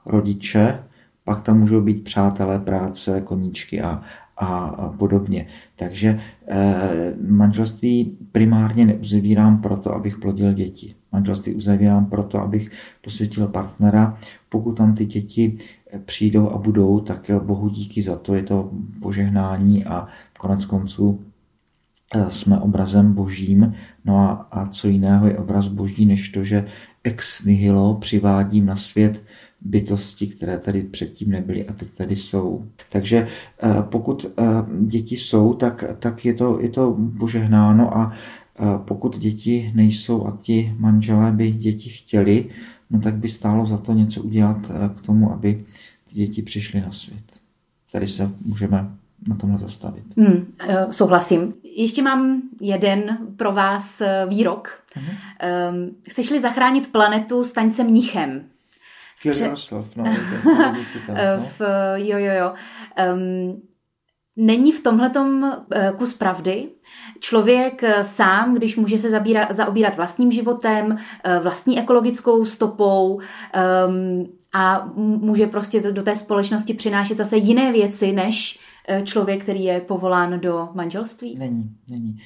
rodiče, 0.06 0.84
pak 1.24 1.42
tam 1.42 1.60
můžou 1.60 1.80
být 1.80 2.04
přátelé, 2.04 2.58
práce, 2.58 3.20
koníčky 3.20 3.80
a, 3.80 4.02
a, 4.36 4.68
podobně. 4.98 5.46
Takže 5.76 6.20
eh, 6.46 7.14
manželství 7.28 8.18
primárně 8.32 8.86
neuzavírám 8.86 9.62
proto, 9.62 9.94
abych 9.94 10.18
plodil 10.18 10.52
děti. 10.52 10.94
Manželství 11.12 11.54
uzavírám 11.54 12.06
proto, 12.06 12.40
abych 12.40 12.70
posvětil 13.00 13.46
partnera. 13.46 14.18
Pokud 14.48 14.72
tam 14.72 14.94
ty 14.94 15.06
děti 15.06 15.58
eh, 15.92 15.98
přijdou 15.98 16.50
a 16.50 16.58
budou, 16.58 17.00
tak 17.00 17.30
Bohu 17.42 17.68
díky 17.68 18.02
za 18.02 18.16
to, 18.16 18.34
je 18.34 18.42
to 18.42 18.70
požehnání 19.02 19.84
a 19.84 20.06
konec 20.38 20.64
konců 20.64 21.20
eh, 21.22 21.27
jsme 22.28 22.58
obrazem 22.58 23.12
božím. 23.12 23.74
No 24.04 24.16
a, 24.16 24.30
a 24.50 24.68
co 24.68 24.88
jiného 24.88 25.26
je 25.26 25.38
obraz 25.38 25.68
boží, 25.68 26.06
než 26.06 26.28
to, 26.28 26.44
že 26.44 26.66
ex 27.04 27.44
nihilo 27.44 27.94
přivádím 27.94 28.66
na 28.66 28.76
svět 28.76 29.24
bytosti, 29.60 30.26
které 30.26 30.58
tady 30.58 30.82
předtím 30.82 31.30
nebyly 31.30 31.68
a 31.68 31.72
teď 31.72 31.88
tady 31.96 32.16
jsou. 32.16 32.64
Takže 32.92 33.28
eh, 33.62 33.82
pokud 33.82 34.26
eh, 34.26 34.44
děti 34.80 35.16
jsou, 35.16 35.54
tak, 35.54 35.84
tak 35.98 36.24
je, 36.24 36.34
to, 36.34 36.60
je 36.60 36.68
to 36.68 36.98
požehnáno 37.18 37.96
a 37.96 38.12
eh, 38.12 38.64
pokud 38.84 39.18
děti 39.18 39.72
nejsou 39.74 40.26
a 40.26 40.38
ti 40.42 40.74
manželé 40.78 41.32
by 41.32 41.50
děti 41.50 41.90
chtěli, 41.90 42.46
no 42.90 43.00
tak 43.00 43.16
by 43.16 43.28
stálo 43.28 43.66
za 43.66 43.78
to 43.78 43.92
něco 43.92 44.22
udělat 44.22 44.58
k 44.96 45.06
tomu, 45.06 45.32
aby 45.32 45.64
ty 46.08 46.14
děti 46.14 46.42
přišly 46.42 46.80
na 46.80 46.92
svět. 46.92 47.40
Tady 47.92 48.06
se 48.06 48.30
můžeme 48.44 48.97
na 49.26 49.36
tomhle 49.36 49.58
zastavit. 49.58 50.04
Hmm, 50.16 50.54
souhlasím. 50.90 51.54
Ještě 51.76 52.02
mám 52.02 52.42
jeden 52.60 53.18
pro 53.36 53.52
vás 53.52 54.02
výrok. 54.28 54.82
Uh-huh. 54.96 55.94
Chceš-li 56.08 56.40
zachránit 56.40 56.92
planetu, 56.92 57.44
staň 57.44 57.70
se 57.70 57.84
mnichem. 57.84 58.44
Filozof, 59.16 59.86
no, 59.96 60.04
v, 61.58 61.60
jo, 61.96 62.18
jo, 62.18 62.32
jo. 62.32 62.52
Um, 63.14 63.62
není 64.38 64.72
v 64.72 64.82
tomhletom 64.82 65.52
eh, 65.72 65.92
kus 65.98 66.14
pravdy. 66.14 66.68
Člověk 67.20 67.82
eh, 67.82 68.04
sám, 68.04 68.54
když 68.54 68.76
může 68.76 68.98
se 68.98 69.10
zabírat, 69.10 69.52
zaobírat 69.54 69.96
vlastním 69.96 70.32
životem, 70.32 70.96
eh, 71.24 71.38
vlastní 71.38 71.78
ekologickou 71.78 72.44
stopou 72.44 73.14
um, 73.14 74.28
a 74.52 74.90
může 74.96 75.46
prostě 75.46 75.80
do, 75.80 75.92
do 75.92 76.02
té 76.02 76.16
společnosti 76.16 76.74
přinášet 76.74 77.18
zase 77.18 77.36
jiné 77.36 77.72
věci, 77.72 78.12
než 78.12 78.60
člověk, 79.04 79.42
který 79.42 79.64
je 79.64 79.80
povolán 79.80 80.40
do 80.40 80.68
manželství? 80.74 81.36
Není, 81.38 81.76
není. 81.90 82.18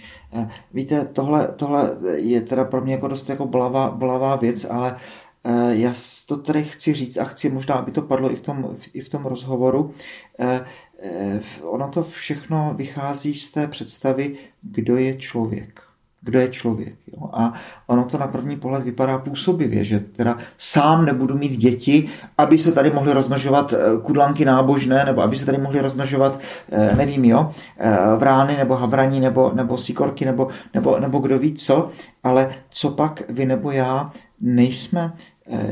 Víte, 0.74 1.04
tohle, 1.04 1.48
tohle 1.56 1.96
je 2.14 2.40
teda 2.40 2.64
pro 2.64 2.80
mě 2.80 2.94
jako 2.94 3.08
dost 3.08 3.28
jako 3.28 3.46
bolavá, 3.46 3.90
bolavá 3.90 4.36
věc, 4.36 4.66
ale 4.70 4.96
Eh, 5.44 5.76
já 5.76 5.92
to 6.26 6.36
tady 6.36 6.64
chci 6.64 6.92
říct 6.92 7.16
a 7.16 7.24
chci 7.24 7.50
možná, 7.50 7.74
aby 7.74 7.92
to 7.92 8.02
padlo 8.02 8.32
i 8.32 8.36
v 8.36 8.40
tom, 8.40 8.76
i 8.92 9.00
v 9.00 9.08
tom 9.08 9.24
rozhovoru. 9.24 9.92
Eh, 10.38 10.64
eh, 11.02 11.40
ono 11.62 11.88
to 11.88 12.04
všechno 12.04 12.74
vychází 12.76 13.34
z 13.34 13.50
té 13.50 13.68
představy, 13.68 14.36
kdo 14.62 14.96
je 14.96 15.16
člověk. 15.16 15.91
Kdo 16.22 16.38
je 16.38 16.48
člověk. 16.48 16.94
Jo? 17.06 17.30
A 17.32 17.52
ono 17.86 18.04
to 18.04 18.18
na 18.18 18.26
první 18.26 18.56
pohled 18.56 18.82
vypadá 18.82 19.18
působivě, 19.18 19.84
že 19.84 20.00
teda 20.00 20.38
sám 20.58 21.04
nebudu 21.04 21.38
mít 21.38 21.56
děti, 21.56 22.08
aby 22.38 22.58
se 22.58 22.72
tady 22.72 22.90
mohly 22.90 23.12
rozmnožovat 23.12 23.72
eh, 23.72 23.76
kudlanky 24.02 24.44
nábožné, 24.44 25.04
nebo 25.04 25.22
aby 25.22 25.36
se 25.36 25.46
tady 25.46 25.58
mohly 25.58 25.80
rozmnožovat, 25.80 26.40
eh, 26.72 26.96
nevím, 26.96 27.24
jo, 27.24 27.50
eh, 27.78 27.96
vrány, 28.16 28.56
nebo 28.56 28.74
havraní, 28.76 29.20
nebo, 29.20 29.52
nebo 29.54 29.78
sikorky, 29.78 30.24
nebo, 30.24 30.48
nebo, 30.74 30.98
nebo 30.98 31.18
kdo 31.18 31.38
ví 31.38 31.54
co, 31.54 31.88
ale 32.22 32.54
co 32.70 32.90
pak 32.90 33.22
vy 33.28 33.46
nebo 33.46 33.70
já 33.70 34.10
nejsme 34.40 35.12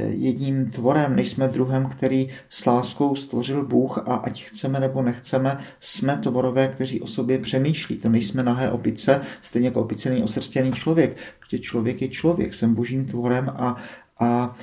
jedním 0.09 0.71
tvorem, 0.71 1.17
nejsme 1.17 1.49
druhem, 1.49 1.89
který 1.89 2.29
s 2.49 2.67
láskou 2.67 3.15
stvořil 3.15 3.67
Bůh 3.67 3.99
a 3.99 4.15
ať 4.15 4.45
chceme 4.45 4.81
nebo 4.81 5.03
nechceme, 5.03 5.59
jsme 5.81 6.17
tvorové, 6.17 6.69
kteří 6.69 7.01
o 7.01 7.07
sobě 7.07 7.39
přemýšlí. 7.39 7.97
To 7.97 8.09
nejsme 8.09 8.43
nahé 8.43 8.71
opice, 8.71 9.21
stejně 9.41 9.69
jako 9.69 9.81
opice 9.81 10.11
není 10.11 10.23
osrstěný 10.23 10.73
člověk. 10.73 11.17
Protože 11.41 11.59
člověk 11.59 12.03
je 12.03 12.09
člověk, 12.09 12.55
jsem 12.55 12.75
božím 12.75 13.07
tvorem 13.07 13.49
a, 13.49 13.77
a, 14.19 14.27
a 14.27 14.55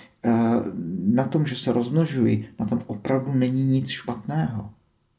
na 1.03 1.23
tom, 1.23 1.45
že 1.45 1.55
se 1.55 1.73
rozmnožuji, 1.73 2.45
na 2.59 2.65
tom 2.65 2.81
opravdu 2.87 3.33
není 3.33 3.63
nic 3.63 3.89
špatného. 3.89 4.69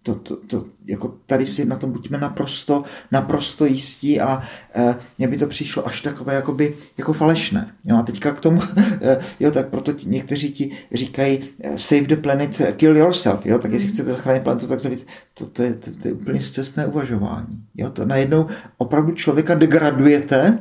To, 0.02 0.14
to, 0.14 0.36
to, 0.36 0.64
jako 0.86 1.14
tady 1.26 1.46
si 1.46 1.64
na 1.64 1.76
tom 1.76 1.92
buďme 1.92 2.18
naprosto, 2.18 2.84
naprosto 3.12 3.66
jistí 3.66 4.20
a 4.20 4.42
e, 4.74 4.94
mně 5.18 5.28
by 5.28 5.36
to 5.36 5.46
přišlo 5.46 5.86
až 5.86 6.00
takové 6.00 6.34
jakoby, 6.34 6.74
jako 6.98 7.12
falešné. 7.12 7.72
Jo, 7.84 7.96
a 7.96 8.02
teďka 8.02 8.32
k 8.32 8.40
tomu, 8.40 8.62
e, 9.00 9.18
jo, 9.40 9.50
tak 9.50 9.68
proto 9.68 9.92
ti, 9.92 10.08
někteří 10.08 10.52
ti 10.52 10.70
říkají 10.92 11.40
e, 11.60 11.78
save 11.78 12.06
the 12.06 12.16
planet, 12.16 12.62
kill 12.76 12.96
yourself, 12.96 13.46
jo, 13.46 13.58
tak 13.58 13.72
jestli 13.72 13.88
mm. 13.88 13.94
chcete 13.94 14.12
zachránit 14.12 14.42
planetu, 14.42 14.66
tak 14.66 14.80
zabít, 14.80 15.06
to, 15.34 15.46
to, 15.46 15.62
je, 15.62 15.74
to, 15.74 15.90
to 16.02 16.08
je 16.08 16.14
úplně 16.14 16.42
zcestné 16.42 16.86
uvažování. 16.86 17.62
Jo, 17.74 17.90
to 17.90 18.04
najednou 18.04 18.46
opravdu 18.78 19.12
člověka 19.12 19.54
degradujete 19.54 20.58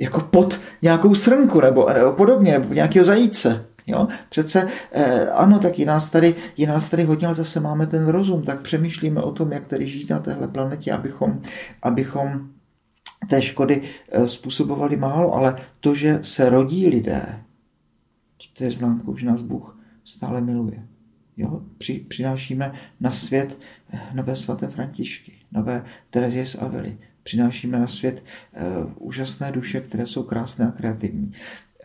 jako 0.00 0.20
pod 0.20 0.60
nějakou 0.82 1.14
srnku 1.14 1.60
nebo, 1.60 1.88
nebo 1.92 2.12
podobně, 2.12 2.52
nebo 2.52 2.74
nějakého 2.74 3.04
zajíce. 3.04 3.64
Jo? 3.86 4.08
Přece 4.28 4.68
eh, 4.92 5.30
ano, 5.30 5.58
tak 5.58 5.78
je 5.78 5.86
nás, 5.86 6.10
tady, 6.10 6.34
je 6.56 6.66
nás 6.66 6.90
tady 6.90 7.04
hodně, 7.04 7.26
ale 7.26 7.36
zase 7.36 7.60
máme 7.60 7.86
ten 7.86 8.06
rozum, 8.06 8.42
tak 8.42 8.60
přemýšlíme 8.60 9.22
o 9.22 9.32
tom, 9.32 9.52
jak 9.52 9.66
tady 9.66 9.86
žít 9.86 10.10
na 10.10 10.18
téhle 10.18 10.48
planetě, 10.48 10.92
abychom, 10.92 11.40
abychom 11.82 12.48
té 13.30 13.42
škody 13.42 13.82
eh, 14.08 14.28
způsobovali 14.28 14.96
málo, 14.96 15.34
ale 15.34 15.56
to, 15.80 15.94
že 15.94 16.18
se 16.22 16.48
rodí 16.48 16.88
lidé, 16.88 17.40
to 18.58 18.64
je 18.64 18.72
známkou, 18.72 19.16
že 19.16 19.26
nás 19.26 19.42
Bůh 19.42 19.78
stále 20.04 20.40
miluje. 20.40 20.86
Jo? 21.36 21.62
Při, 21.78 21.94
přinášíme 22.08 22.72
na 23.00 23.12
svět 23.12 23.58
eh, 23.92 24.00
nové 24.14 24.36
svaté 24.36 24.66
Františky, 24.66 25.32
nové 25.52 25.84
Terezie 26.10 26.46
z 26.46 26.54
Avely, 26.54 26.98
přinášíme 27.24 27.78
na 27.78 27.86
svět 27.86 28.24
uh, 28.84 28.92
úžasné 28.98 29.52
duše, 29.52 29.80
které 29.80 30.06
jsou 30.06 30.22
krásné 30.22 30.68
a 30.68 30.70
kreativní. 30.70 31.32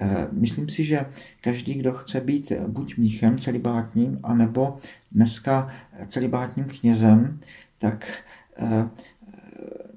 Eh, 0.01 0.27
myslím 0.31 0.69
si, 0.69 0.83
že 0.83 1.05
každý, 1.41 1.73
kdo 1.73 1.93
chce 1.93 2.21
být 2.21 2.51
buď 2.67 2.97
míchem 2.97 3.39
celibátním, 3.39 4.19
anebo 4.23 4.77
dneska 5.11 5.71
celibátním 6.07 6.65
knězem, 6.65 7.39
tak 7.77 8.23
eh, 8.57 8.89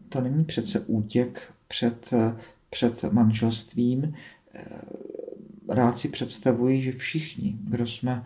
to 0.09 0.21
není 0.21 0.45
přece 0.45 0.81
útěk 0.81 1.53
před, 1.69 2.11
před 2.71 3.05
manželstvím. 3.13 4.15
Eh, 4.55 4.65
rád 5.69 5.99
si 5.99 6.09
představuji, 6.09 6.83
že 6.83 6.93
všichni, 6.93 7.59
kdo 7.65 7.87
jsme, 7.87 8.25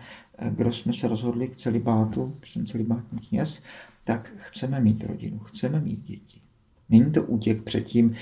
kdo 0.51 0.73
jsme 0.73 0.93
se 0.93 1.09
rozhodli 1.09 1.49
k 1.49 1.57
celibátu, 1.57 2.37
jsem 2.45 2.67
celibátní 2.67 3.19
kněz, 3.19 3.63
tak 4.05 4.33
chceme 4.37 4.81
mít 4.81 5.05
rodinu, 5.05 5.39
chceme 5.39 5.81
mít 5.81 6.03
děti. 6.03 6.46
Není 6.89 7.13
to 7.13 7.23
útěk 7.23 7.63
předtím, 7.63 8.15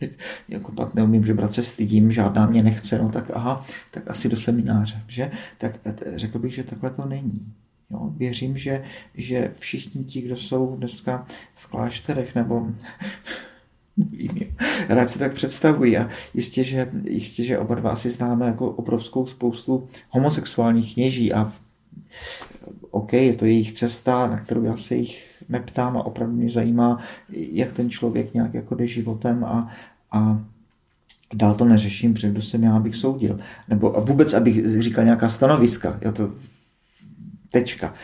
jako 0.48 0.72
pak 0.72 0.94
neumím 0.94 1.24
žebrat 1.24 1.52
se 1.52 1.62
stydím, 1.62 2.12
žádná 2.12 2.46
mě 2.46 2.62
nechce, 2.62 2.98
no 2.98 3.08
tak 3.08 3.30
aha, 3.34 3.66
tak 3.90 4.10
asi 4.10 4.28
do 4.28 4.36
semináře, 4.36 5.02
že? 5.08 5.30
Tak 5.58 5.78
řekl 6.14 6.38
bych, 6.38 6.54
že 6.54 6.64
takhle 6.64 6.90
to 6.90 7.04
není. 7.06 7.52
Jo? 7.90 8.12
Věřím, 8.16 8.56
že, 8.56 8.84
že 9.14 9.52
všichni 9.58 10.04
ti, 10.04 10.20
kdo 10.20 10.36
jsou 10.36 10.76
dneska 10.76 11.26
v 11.54 11.66
klášterech 11.66 12.34
nebo 12.34 12.66
Vím, 13.96 14.56
rád 14.88 15.10
si 15.10 15.18
tak 15.18 15.32
představuji 15.32 15.98
a 15.98 16.08
jistě, 16.34 16.64
že, 16.64 16.90
jistě, 17.04 17.44
že 17.44 17.58
oba 17.58 17.74
dva 17.74 17.96
si 17.96 18.10
známe 18.10 18.46
jako 18.46 18.70
obrovskou 18.70 19.26
spoustu 19.26 19.86
homosexuálních 20.08 20.94
kněží 20.94 21.32
a 21.32 21.52
OK, 22.90 23.12
je 23.12 23.32
to 23.34 23.44
jejich 23.44 23.72
cesta, 23.72 24.26
na 24.26 24.40
kterou 24.40 24.64
já 24.64 24.76
se 24.76 24.94
jich 24.94 25.33
neptám 25.48 25.96
a 25.96 26.06
opravdu 26.06 26.36
mě 26.36 26.50
zajímá, 26.50 26.98
jak 27.28 27.72
ten 27.72 27.90
člověk 27.90 28.34
nějak 28.34 28.54
jako 28.54 28.74
jde 28.74 28.86
životem 28.86 29.44
a, 29.44 29.70
a 30.12 30.40
dál 31.34 31.54
to 31.54 31.64
neřeším, 31.64 32.14
protože 32.14 32.30
kdo 32.30 32.42
jsem 32.42 32.62
já, 32.62 32.76
abych 32.76 32.96
soudil. 32.96 33.38
Nebo 33.68 34.04
vůbec, 34.06 34.34
abych 34.34 34.80
říkal 34.80 35.04
nějaká 35.04 35.28
stanoviska. 35.28 35.98
Já 36.00 36.12
to 36.12 36.30
tečka. 37.50 37.94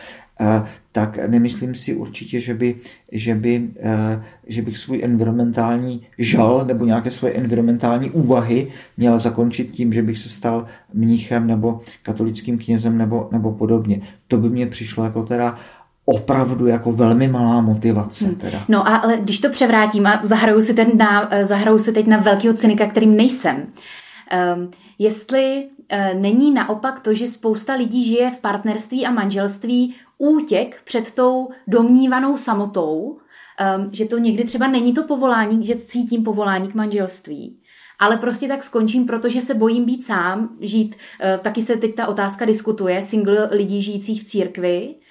Uh, 0.41 0.67
tak 0.91 1.27
nemyslím 1.27 1.75
si 1.75 1.95
určitě, 1.95 2.41
že, 2.41 2.53
by, 2.53 2.75
že, 3.11 3.35
by, 3.35 3.69
uh, 3.83 4.23
že 4.47 4.61
bych 4.61 4.77
svůj 4.77 5.03
environmentální 5.03 6.07
žal 6.17 6.65
nebo 6.65 6.85
nějaké 6.85 7.11
svoje 7.11 7.33
environmentální 7.33 8.09
úvahy 8.09 8.71
měl 8.97 9.19
zakončit 9.19 9.71
tím, 9.71 9.93
že 9.93 10.01
bych 10.01 10.17
se 10.17 10.29
stal 10.29 10.65
mnichem 10.93 11.47
nebo 11.47 11.79
katolickým 12.03 12.57
knězem 12.57 12.97
nebo, 12.97 13.29
nebo 13.31 13.51
podobně. 13.51 14.01
To 14.27 14.37
by 14.37 14.49
mě 14.49 14.67
přišlo 14.67 15.03
jako 15.03 15.23
teda 15.23 15.59
opravdu 16.05 16.67
jako 16.67 16.91
velmi 16.91 17.27
malá 17.27 17.61
motivace. 17.61 18.25
Hmm. 18.25 18.35
Teda. 18.35 18.63
No 18.69 18.87
a 18.87 18.95
ale 18.95 19.17
když 19.17 19.39
to 19.39 19.49
převrátím 19.49 20.07
a 20.07 20.19
zahraju 20.23 20.61
si, 20.61 20.73
ten 20.73 20.87
na, 20.97 21.29
zahraju 21.43 21.79
si 21.79 21.93
teď 21.93 22.07
na 22.07 22.17
velkého 22.17 22.53
cynika, 22.53 22.87
kterým 22.87 23.17
nejsem. 23.17 23.55
Um, 24.55 24.71
jestli 24.99 25.67
uh, 25.93 26.21
není 26.21 26.53
naopak 26.53 26.99
to, 26.99 27.13
že 27.13 27.27
spousta 27.27 27.73
lidí 27.73 28.05
žije 28.05 28.31
v 28.31 28.39
partnerství 28.39 29.05
a 29.05 29.11
manželství 29.11 29.95
útěk 30.17 30.81
před 30.85 31.15
tou 31.15 31.49
domnívanou 31.67 32.37
samotou, 32.37 33.17
um, 33.77 33.89
že 33.91 34.05
to 34.05 34.17
někdy 34.17 34.43
třeba 34.43 34.67
není 34.67 34.93
to 34.93 35.03
povolání, 35.03 35.65
že 35.65 35.75
cítím 35.75 36.23
povolání 36.23 36.67
k 36.67 36.75
manželství, 36.75 37.57
ale 37.99 38.17
prostě 38.17 38.47
tak 38.47 38.63
skončím, 38.63 39.05
protože 39.05 39.41
se 39.41 39.53
bojím 39.53 39.85
být 39.85 40.05
sám, 40.05 40.49
žít, 40.61 40.95
uh, 40.95 41.43
taky 41.43 41.61
se 41.61 41.77
teď 41.77 41.95
ta 41.95 42.07
otázka 42.07 42.45
diskutuje, 42.45 43.03
single 43.03 43.49
lidí 43.51 43.81
žijících 43.81 44.21
v 44.21 44.25
církvi, 44.25 44.95
Eh, 44.95 45.10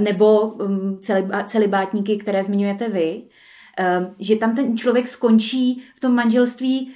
nebo 0.00 0.40
um, 0.40 1.00
celibátníky, 1.46 2.16
které 2.16 2.44
zmiňujete 2.44 2.88
vy, 2.88 3.22
eh, 3.78 4.10
že 4.18 4.36
tam 4.36 4.56
ten 4.56 4.78
člověk 4.78 5.08
skončí 5.08 5.82
v 5.96 6.00
tom 6.00 6.14
manželství 6.14 6.94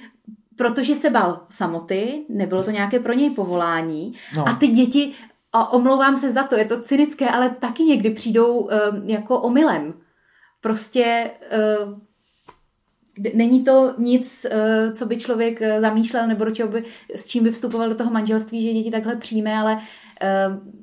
protože 0.55 0.95
se 0.95 1.09
bal 1.09 1.45
samoty, 1.49 2.25
nebylo 2.29 2.63
to 2.63 2.71
nějaké 2.71 2.99
pro 2.99 3.13
něj 3.13 3.29
povolání 3.29 4.13
no. 4.35 4.47
a 4.47 4.53
ty 4.53 4.67
děti, 4.67 5.13
a 5.53 5.73
omlouvám 5.73 6.17
se 6.17 6.31
za 6.31 6.43
to, 6.43 6.55
je 6.55 6.65
to 6.65 6.81
cynické, 6.81 7.29
ale 7.29 7.49
taky 7.49 7.83
někdy 7.83 8.09
přijdou 8.09 8.57
uh, 8.57 8.69
jako 9.05 9.39
omylem. 9.39 9.93
Prostě 10.61 11.31
uh, 11.85 11.99
není 13.33 13.63
to 13.63 13.95
nic, 13.97 14.45
uh, 14.45 14.93
co 14.93 15.05
by 15.05 15.17
člověk 15.17 15.59
zamýšlel 15.79 16.27
nebo 16.27 16.45
do 16.45 16.51
čeho 16.51 16.69
by, 16.69 16.83
s 17.15 17.27
čím 17.27 17.43
by 17.43 17.51
vstupoval 17.51 17.89
do 17.89 17.95
toho 17.95 18.11
manželství, 18.11 18.63
že 18.63 18.73
děti 18.73 18.91
takhle 18.91 19.15
přijme, 19.15 19.55
ale 19.55 19.73
uh, 19.73 20.73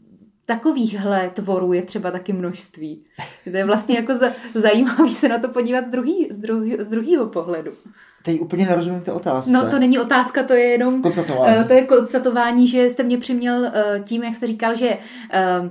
takovýchhle 0.50 1.30
tvorů 1.34 1.72
je 1.72 1.82
třeba 1.82 2.10
taky 2.10 2.32
množství. 2.32 3.02
To 3.50 3.56
je 3.56 3.64
vlastně 3.64 3.96
jako 3.96 4.12
zajímavé 4.54 5.10
se 5.10 5.28
na 5.28 5.38
to 5.38 5.48
podívat 5.48 5.86
z, 5.86 5.90
druhý, 5.90 6.28
z, 6.30 6.38
druhý, 6.38 6.76
z 6.80 6.88
druhého 6.88 7.26
pohledu. 7.26 7.70
Teď 8.24 8.40
úplně 8.40 8.66
nerozumím 8.66 9.00
té 9.00 9.12
otázce. 9.12 9.52
No 9.52 9.70
to 9.70 9.78
není 9.78 9.98
otázka, 9.98 10.42
to 10.42 10.52
je 10.52 10.64
jenom 10.64 11.02
konstatování. 11.02 11.56
Uh, 11.56 11.64
to 11.64 11.72
je 11.72 11.86
konstatování, 11.86 12.66
že 12.66 12.90
jste 12.90 13.02
mě 13.02 13.18
přiměl 13.18 13.60
uh, 13.60 14.04
tím, 14.04 14.22
jak 14.22 14.34
jste 14.34 14.46
říkal, 14.46 14.76
že 14.76 14.88
uh, 14.90 15.68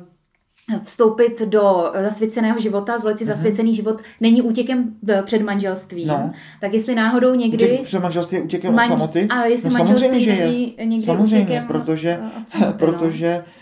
vstoupit 0.83 1.41
do 1.41 1.91
zasvěceného 2.03 2.59
života, 2.59 2.99
zvolit 2.99 3.17
si 3.17 3.23
uh-huh. 3.23 3.27
zasvěcený 3.27 3.75
život, 3.75 4.01
není 4.21 4.41
útěkem 4.41 4.95
před 5.25 5.41
manželstvím. 5.41 6.07
No. 6.07 6.31
Tak 6.61 6.73
jestli 6.73 6.95
náhodou 6.95 7.35
někdy... 7.35 7.65
Útěk 7.65 7.81
před 7.81 7.99
manželství 7.99 8.37
je 8.37 8.43
útěkem 8.43 8.75
manž... 8.75 8.89
od 8.89 8.99
samoty? 8.99 9.27
A 9.29 9.45
jestli 9.45 9.69
no, 9.69 9.77
manželství 9.77 10.23
že 10.23 10.31
je. 10.31 10.85
někdy 10.85 11.05
samozřejmě, 11.05 11.65
protože, 11.67 12.19
samoty, 12.45 12.77
protože 12.77 13.43
no 13.47 13.58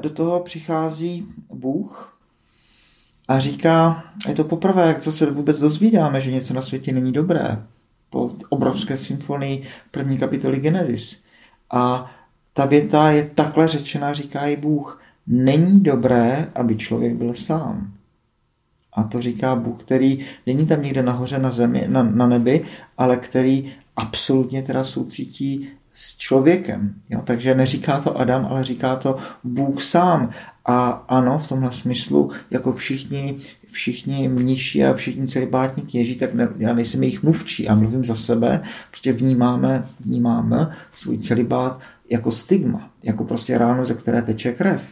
do 0.00 0.10
toho 0.10 0.40
přichází 0.40 1.26
Bůh 1.54 2.18
a 3.28 3.40
říká, 3.40 4.04
je 4.28 4.34
to 4.34 4.44
poprvé, 4.44 4.96
co 5.00 5.12
se 5.12 5.30
vůbec 5.30 5.58
dozvídáme, 5.58 6.20
že 6.20 6.30
něco 6.30 6.54
na 6.54 6.62
světě 6.62 6.92
není 6.92 7.12
dobré. 7.12 7.62
Po 8.10 8.30
obrovské 8.48 8.96
symfonii 8.96 9.62
první 9.90 10.18
kapitoly 10.18 10.60
Genesis. 10.60 11.20
A 11.70 12.10
ta 12.52 12.66
věta 12.66 13.10
je 13.10 13.30
takhle 13.34 13.68
řečena, 13.68 14.12
říká 14.12 14.46
i 14.46 14.56
Bůh. 14.56 15.02
Není 15.26 15.80
dobré, 15.80 16.50
aby 16.54 16.76
člověk 16.76 17.14
byl 17.14 17.34
sám. 17.34 17.92
A 18.92 19.02
to 19.02 19.22
říká 19.22 19.56
Bůh, 19.56 19.82
který 19.82 20.26
není 20.46 20.66
tam 20.66 20.82
někde 20.82 21.02
nahoře 21.02 21.38
na 21.38 21.50
zemi, 21.50 21.84
na, 21.88 22.02
na 22.02 22.26
nebi, 22.26 22.66
ale 22.98 23.16
který 23.16 23.72
absolutně 23.96 24.62
teda 24.62 24.84
soucítí 24.84 25.68
s 25.92 26.16
člověkem. 26.16 26.94
Jo? 27.10 27.20
Takže 27.24 27.54
neříká 27.54 28.00
to 28.00 28.20
Adam, 28.20 28.46
ale 28.50 28.64
říká 28.64 28.96
to 28.96 29.16
Bůh 29.44 29.82
sám. 29.82 30.30
A 30.66 30.90
ano, 30.90 31.38
v 31.38 31.48
tomhle 31.48 31.72
smyslu, 31.72 32.30
jako 32.50 32.72
všichni, 32.72 33.36
všichni 33.66 34.28
mniši 34.28 34.84
a 34.84 34.94
všichni 34.94 35.28
celibátní 35.28 35.82
kněží, 35.82 36.16
tak 36.16 36.34
ne, 36.34 36.48
já 36.58 36.72
nejsem 36.72 37.02
jejich 37.02 37.22
mluvčí, 37.22 37.62
já 37.62 37.74
mluvím 37.74 38.04
za 38.04 38.16
sebe, 38.16 38.62
prostě 38.90 39.12
vnímáme, 39.12 39.86
vnímáme 40.00 40.76
svůj 40.92 41.18
celibát 41.18 41.80
jako 42.10 42.30
stigma, 42.30 42.90
jako 43.02 43.24
prostě 43.24 43.58
ráno, 43.58 43.86
ze 43.86 43.94
které 43.94 44.22
teče 44.22 44.52
krev. 44.52 44.82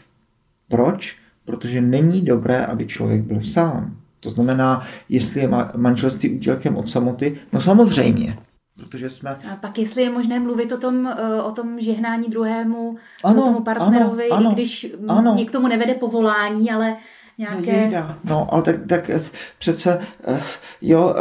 Proč? 0.68 1.16
Protože 1.44 1.80
není 1.80 2.22
dobré, 2.22 2.66
aby 2.66 2.86
člověk 2.86 3.22
byl 3.22 3.40
sám. 3.40 3.96
To 4.20 4.30
znamená, 4.30 4.86
jestli 5.08 5.40
je 5.40 5.48
manželství 5.76 6.30
útělkem 6.30 6.76
od 6.76 6.88
samoty, 6.88 7.36
no 7.52 7.60
samozřejmě, 7.60 8.38
protože 8.78 9.10
jsme... 9.10 9.30
A 9.30 9.56
pak 9.56 9.78
jestli 9.78 10.02
je 10.02 10.10
možné 10.10 10.40
mluvit 10.40 10.72
o 10.72 10.78
tom, 10.78 11.06
eh, 11.06 11.42
o 11.42 11.52
tom 11.52 11.80
žehnání 11.80 12.28
druhému 12.28 12.96
ano, 13.24 13.42
tomu 13.42 13.60
partnerovi, 13.60 14.28
ano, 14.28 14.36
ano, 14.36 14.50
i 14.50 14.54
když 14.54 14.94
ano. 15.08 15.34
mě 15.34 15.44
k 15.44 15.50
tomu 15.50 15.68
nevede 15.68 15.94
povolání, 15.94 16.70
ale 16.70 16.96
nějaké... 17.38 17.70
Jejda. 17.70 18.18
No, 18.24 18.54
ale 18.54 18.62
tak, 18.62 18.76
tak 18.88 19.10
eh, 19.10 19.20
přece, 19.58 20.00
eh, 20.26 20.40
jo, 20.82 21.14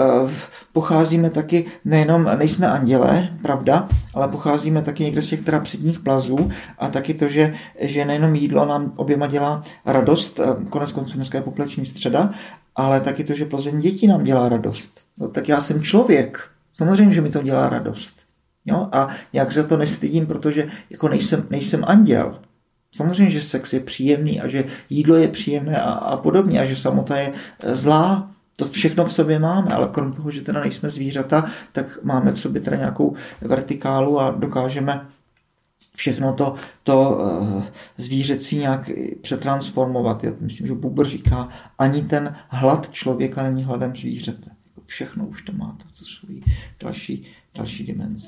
pocházíme 0.73 1.29
taky, 1.29 1.65
nejenom, 1.85 2.29
nejsme 2.37 2.67
andělé, 2.67 3.29
pravda, 3.41 3.87
ale 4.13 4.27
pocházíme 4.27 4.81
taky 4.81 5.03
někde 5.03 5.21
z 5.21 5.27
těch 5.27 5.41
trapsidních 5.41 5.99
plazů 5.99 6.51
a 6.79 6.87
taky 6.87 7.13
to, 7.13 7.27
že, 7.27 7.53
že 7.79 8.05
nejenom 8.05 8.35
jídlo 8.35 8.65
nám 8.65 8.93
oběma 8.95 9.27
dělá 9.27 9.63
radost, 9.85 10.39
konec 10.69 10.91
konců 10.91 11.15
dneska 11.15 11.37
je 11.37 11.43
popleční 11.43 11.85
středa, 11.85 12.33
ale 12.75 13.01
taky 13.01 13.23
to, 13.23 13.33
že 13.33 13.45
plazení 13.45 13.81
dětí 13.81 14.07
nám 14.07 14.23
dělá 14.23 14.49
radost. 14.49 15.05
No, 15.17 15.27
tak 15.27 15.49
já 15.49 15.61
jsem 15.61 15.83
člověk, 15.83 16.49
Samozřejmě, 16.77 17.13
že 17.13 17.21
mi 17.21 17.29
to 17.29 17.43
dělá 17.43 17.69
radost. 17.69 18.25
Jo? 18.65 18.89
A 18.91 19.07
jak 19.33 19.51
za 19.51 19.63
to 19.63 19.77
nestydím, 19.77 20.25
protože 20.25 20.67
jako 20.89 21.09
nejsem, 21.09 21.47
nejsem 21.49 21.85
anděl. 21.87 22.39
Samozřejmě, 22.91 23.31
že 23.31 23.41
sex 23.41 23.73
je 23.73 23.79
příjemný 23.79 24.41
a 24.41 24.47
že 24.47 24.65
jídlo 24.89 25.15
je 25.15 25.27
příjemné 25.27 25.81
a, 25.81 25.91
a 25.91 26.17
podobně 26.17 26.61
a 26.61 26.65
že 26.65 26.75
samota 26.75 27.17
je 27.17 27.33
e, 27.59 27.75
zlá. 27.75 28.31
To 28.57 28.67
všechno 28.67 29.05
v 29.05 29.13
sobě 29.13 29.39
máme, 29.39 29.71
ale 29.73 29.87
krom 29.91 30.13
toho, 30.13 30.31
že 30.31 30.41
teda 30.41 30.61
nejsme 30.61 30.89
zvířata, 30.89 31.51
tak 31.71 32.03
máme 32.03 32.31
v 32.31 32.39
sobě 32.39 32.61
teda 32.61 32.77
nějakou 32.77 33.15
vertikálu 33.41 34.19
a 34.19 34.31
dokážeme 34.31 35.07
všechno 35.95 36.33
to, 36.33 36.55
to 36.83 37.11
uh, 37.11 37.63
zvířecí 37.97 38.57
nějak 38.57 38.89
přetransformovat. 39.21 40.23
Já 40.23 40.31
myslím, 40.39 40.67
že 40.67 40.73
Buber 40.73 41.07
říká, 41.07 41.49
ani 41.79 42.01
ten 42.01 42.35
hlad 42.49 42.91
člověka 42.91 43.43
není 43.43 43.63
hladem 43.63 43.95
zvířete 43.95 44.56
všechno 44.87 45.27
už 45.27 45.41
to 45.41 45.51
má 45.51 45.77
to, 45.77 45.99
to 45.99 46.05
svoji 46.05 46.43
další, 46.79 47.25
další 47.55 47.83
dimenzi. 47.83 48.27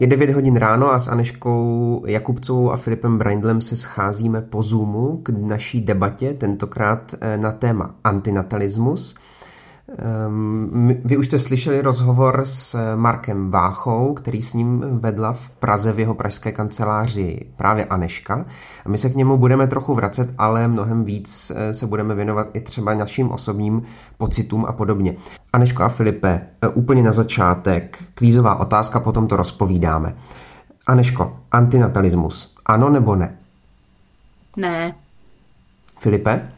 Je 0.00 0.06
9 0.06 0.30
hodin 0.30 0.56
ráno 0.56 0.90
a 0.90 0.98
s 0.98 1.08
Aneškou 1.08 2.02
Jakubcovou 2.06 2.70
a 2.70 2.76
Filipem 2.76 3.18
Braindlem 3.18 3.60
se 3.60 3.76
scházíme 3.76 4.42
po 4.42 4.62
Zoomu 4.62 5.16
k 5.16 5.28
naší 5.28 5.80
debatě, 5.80 6.34
tentokrát 6.34 7.14
eh, 7.20 7.36
na 7.36 7.52
téma 7.52 7.94
antinatalismus– 8.04 9.14
vy 11.04 11.16
už 11.16 11.26
jste 11.26 11.38
slyšeli 11.38 11.82
rozhovor 11.82 12.42
s 12.44 12.94
Markem 12.96 13.50
Váchou, 13.50 14.14
který 14.14 14.42
s 14.42 14.54
ním 14.54 14.80
vedla 15.00 15.32
v 15.32 15.50
Praze 15.50 15.92
v 15.92 15.98
jeho 15.98 16.14
pražské 16.14 16.52
kanceláři 16.52 17.46
právě 17.56 17.84
Aneška. 17.84 18.46
A 18.84 18.88
my 18.88 18.98
se 18.98 19.10
k 19.10 19.14
němu 19.14 19.36
budeme 19.36 19.66
trochu 19.66 19.94
vracet, 19.94 20.30
ale 20.38 20.68
mnohem 20.68 21.04
víc 21.04 21.52
eh, 21.54 21.74
se 21.74 21.86
budeme 21.86 22.14
věnovat 22.14 22.46
i 22.52 22.60
třeba 22.60 22.94
našim 22.94 23.30
osobním 23.30 23.82
pocitům 24.18 24.64
a 24.68 24.72
podobně. 24.72 25.14
Aneško 25.52 25.82
a 25.82 25.88
Filipe, 25.88 26.40
eh, 26.62 26.68
úplně 26.68 27.02
na 27.02 27.12
začátek, 27.12 28.04
kvízová 28.14 28.54
otázka, 28.60 29.00
potom 29.00 29.28
to 29.28 29.36
rozpovídáme. 29.36 30.14
Aneško, 30.86 31.36
antinatalismus, 31.52 32.54
ano 32.66 32.90
nebo 32.90 33.16
ne? 33.16 33.38
Ne. 34.56 34.94
Filipe? 35.98 36.52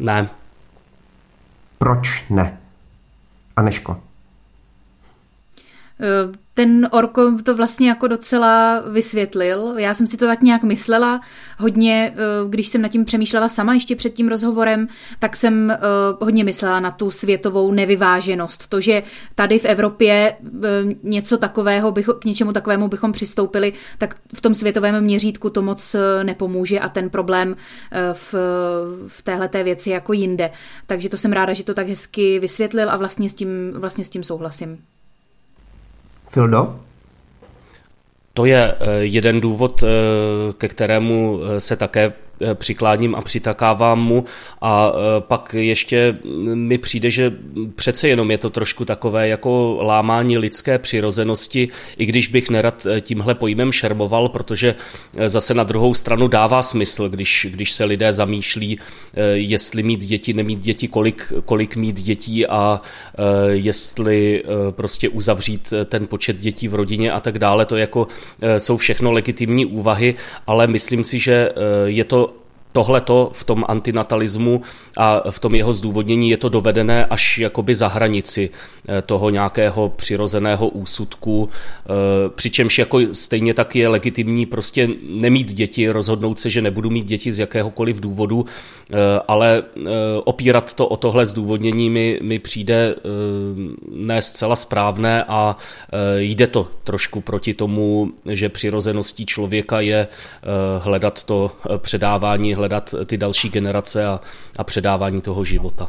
Ne. 0.00 0.39
Proč 1.80 2.24
ne? 2.30 2.58
Aneško. 3.56 4.09
Eh, 6.00 6.32
ten 6.54 6.88
Orko 6.92 7.32
to 7.42 7.54
vlastně 7.54 7.88
jako 7.88 8.08
docela 8.08 8.82
vysvětlil. 8.90 9.74
Já 9.76 9.94
jsem 9.94 10.06
si 10.06 10.16
to 10.16 10.26
tak 10.26 10.42
nějak 10.42 10.62
myslela. 10.62 11.20
Hodně, 11.58 12.12
eh, 12.14 12.18
když 12.48 12.68
jsem 12.68 12.82
nad 12.82 12.88
tím 12.88 13.04
přemýšlela 13.04 13.48
sama 13.48 13.74
ještě 13.74 13.96
před 13.96 14.10
tím 14.10 14.28
rozhovorem, 14.28 14.88
tak 15.18 15.36
jsem 15.36 15.70
eh, 15.70 15.78
hodně 16.20 16.44
myslela 16.44 16.80
na 16.80 16.90
tu 16.90 17.10
světovou 17.10 17.72
nevyváženost. 17.72 18.68
To, 18.68 18.80
že 18.80 19.02
tady 19.34 19.58
v 19.58 19.64
Evropě 19.64 20.36
něco 21.02 21.38
takového, 21.38 21.92
k 21.92 22.24
něčemu 22.24 22.52
takovému 22.52 22.88
bychom 22.88 23.12
přistoupili, 23.12 23.72
tak 23.98 24.14
v 24.34 24.40
tom 24.40 24.54
světovém 24.54 25.04
měřítku 25.04 25.50
to 25.50 25.62
moc 25.62 25.96
nepomůže 26.22 26.80
a 26.80 26.88
ten 26.88 27.10
problém 27.10 27.56
v, 28.12 28.34
v 29.06 29.22
téhleté 29.22 29.62
věci 29.62 29.90
jako 29.90 30.12
jinde. 30.12 30.50
Takže 30.86 31.08
to 31.08 31.16
jsem 31.16 31.32
ráda, 31.32 31.52
že 31.52 31.64
to 31.64 31.74
tak 31.74 31.88
hezky 31.88 32.38
vysvětlil 32.38 32.90
a 32.90 32.96
vlastně 32.96 33.30
s 33.30 33.34
tím, 33.34 33.72
vlastně 33.74 34.04
s 34.04 34.10
tím 34.10 34.24
souhlasím. 34.24 34.78
Fildo? 36.30 36.80
To 38.34 38.44
je 38.44 38.74
eh, 38.74 38.90
jeden 39.00 39.40
důvod, 39.40 39.82
eh, 39.82 39.86
ke 40.58 40.68
kterému 40.68 41.40
eh, 41.42 41.60
se 41.60 41.76
také 41.76 42.12
Eh, 42.42 42.54
přikláním 42.54 43.14
a 43.14 43.20
přitakávám 43.20 44.02
mu 44.02 44.24
a 44.60 44.92
eh, 44.92 45.20
pak 45.20 45.54
ještě 45.58 46.16
mi 46.54 46.78
přijde, 46.78 47.10
že 47.10 47.32
přece 47.74 48.08
jenom 48.08 48.30
je 48.30 48.38
to 48.38 48.50
trošku 48.50 48.84
takové 48.84 49.28
jako 49.28 49.78
lámání 49.82 50.38
lidské 50.38 50.78
přirozenosti, 50.78 51.68
i 51.98 52.06
když 52.06 52.28
bych 52.28 52.50
nerad 52.50 52.86
eh, 52.86 53.00
tímhle 53.00 53.34
pojmem 53.34 53.72
šermoval, 53.72 54.28
protože 54.28 54.74
zase 55.26 55.54
na 55.54 55.64
druhou 55.64 55.94
stranu 55.94 56.28
dává 56.28 56.62
smysl, 56.62 57.08
když, 57.08 57.46
když 57.50 57.72
se 57.72 57.84
lidé 57.84 58.12
zamýšlí, 58.12 58.78
jestli 59.32 59.82
mít 59.82 60.00
děti, 60.00 60.32
nemít 60.32 60.60
děti, 60.60 60.88
kolik, 60.88 61.32
kolik 61.44 61.76
mít 61.76 62.00
dětí 62.00 62.46
a 62.46 62.80
jestli 63.48 64.44
prostě 64.70 65.08
uzavřít 65.08 65.72
ten 65.84 66.06
počet 66.06 66.36
dětí 66.36 66.68
v 66.68 66.74
rodině 66.74 67.12
a 67.12 67.20
tak 67.20 67.38
dále. 67.38 67.66
To 67.66 67.76
jako 67.76 68.06
jsou 68.58 68.76
všechno 68.76 69.12
legitimní 69.12 69.66
úvahy, 69.66 70.14
ale 70.46 70.66
myslím 70.66 71.04
si, 71.04 71.18
že 71.18 71.48
je 71.86 72.04
to 72.04 72.29
tohleto 72.72 73.30
v 73.32 73.44
tom 73.44 73.64
antinatalismu 73.68 74.62
a 74.96 75.30
v 75.30 75.38
tom 75.38 75.54
jeho 75.54 75.72
zdůvodnění 75.72 76.30
je 76.30 76.36
to 76.36 76.48
dovedené 76.48 77.06
až 77.06 77.38
jakoby 77.38 77.74
za 77.74 77.88
hranici 77.88 78.50
eh, 78.88 79.02
toho 79.02 79.30
nějakého 79.30 79.88
přirozeného 79.88 80.68
úsudku, 80.68 81.48
eh, 81.48 81.90
přičemž 82.28 82.78
jako 82.78 83.00
stejně 83.12 83.54
tak 83.54 83.76
je 83.76 83.88
legitimní 83.88 84.46
prostě 84.46 84.88
nemít 85.08 85.52
děti, 85.52 85.90
rozhodnout 85.90 86.38
se, 86.38 86.50
že 86.50 86.62
nebudu 86.62 86.90
mít 86.90 87.06
děti 87.06 87.32
z 87.32 87.38
jakéhokoliv 87.38 88.00
důvodu, 88.00 88.44
eh, 88.90 88.96
ale 89.28 89.62
opírat 90.24 90.74
to 90.74 90.88
o 90.88 90.96
tohle 90.96 91.26
zdůvodnění 91.26 91.90
mi, 91.90 92.18
mi 92.22 92.38
přijde 92.38 92.94
ne 93.92 94.22
zcela 94.22 94.56
správné 94.56 95.24
a 95.24 95.56
jde 96.16 96.46
to 96.46 96.68
trošku 96.84 97.20
proti 97.20 97.54
tomu, 97.54 98.10
že 98.26 98.48
přirozeností 98.48 99.26
člověka 99.26 99.80
je 99.80 100.08
hledat 100.78 101.24
to 101.24 101.50
předávání 101.78 102.54
hledat 102.60 102.94
ty 103.06 103.16
další 103.16 103.48
generace 103.48 104.06
a, 104.06 104.20
a 104.56 104.64
předávání 104.64 105.20
toho 105.20 105.44
života. 105.44 105.88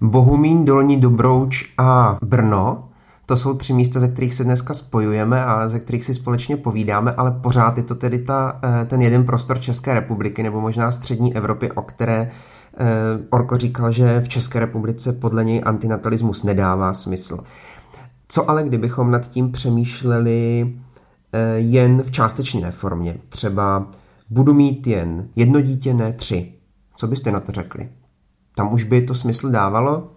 Bohumín, 0.00 0.64
Dolní 0.64 1.00
Dobrouč 1.00 1.64
a 1.78 2.18
Brno, 2.22 2.88
to 3.26 3.36
jsou 3.36 3.54
tři 3.54 3.72
místa, 3.72 4.00
ze 4.00 4.08
kterých 4.08 4.34
se 4.34 4.44
dneska 4.44 4.74
spojujeme 4.74 5.44
a 5.44 5.68
ze 5.68 5.80
kterých 5.80 6.04
si 6.04 6.14
společně 6.14 6.56
povídáme, 6.56 7.12
ale 7.12 7.30
pořád 7.30 7.76
je 7.76 7.82
to 7.82 7.94
tedy 7.94 8.18
ta, 8.18 8.60
eh, 8.64 8.84
ten 8.84 9.02
jeden 9.02 9.24
prostor 9.24 9.60
České 9.60 9.94
republiky 9.94 10.42
nebo 10.42 10.60
možná 10.60 10.92
střední 10.92 11.36
Evropy, 11.36 11.72
o 11.72 11.82
které 11.82 12.30
eh, 12.78 12.86
Orko 13.30 13.56
říkal, 13.58 13.92
že 13.92 14.20
v 14.20 14.28
České 14.28 14.60
republice 14.60 15.12
podle 15.12 15.44
něj 15.44 15.62
antinatalismus 15.64 16.42
nedává 16.42 16.94
smysl. 16.94 17.38
Co 18.28 18.50
ale 18.50 18.64
kdybychom 18.64 19.10
nad 19.10 19.28
tím 19.28 19.52
přemýšleli 19.52 20.72
eh, 21.32 21.38
jen 21.56 22.02
v 22.02 22.10
částečné 22.10 22.70
formě? 22.70 23.16
Třeba 23.28 23.86
budu 24.30 24.54
mít 24.54 24.86
jen 24.86 25.28
jedno 25.36 25.60
dítě, 25.60 25.94
ne 25.94 26.12
tři. 26.12 26.52
Co 26.94 27.06
byste 27.06 27.32
na 27.32 27.40
to 27.40 27.52
řekli? 27.52 27.88
Tam 28.56 28.72
už 28.72 28.84
by 28.84 29.02
to 29.02 29.14
smysl 29.14 29.50
dávalo? 29.50 30.15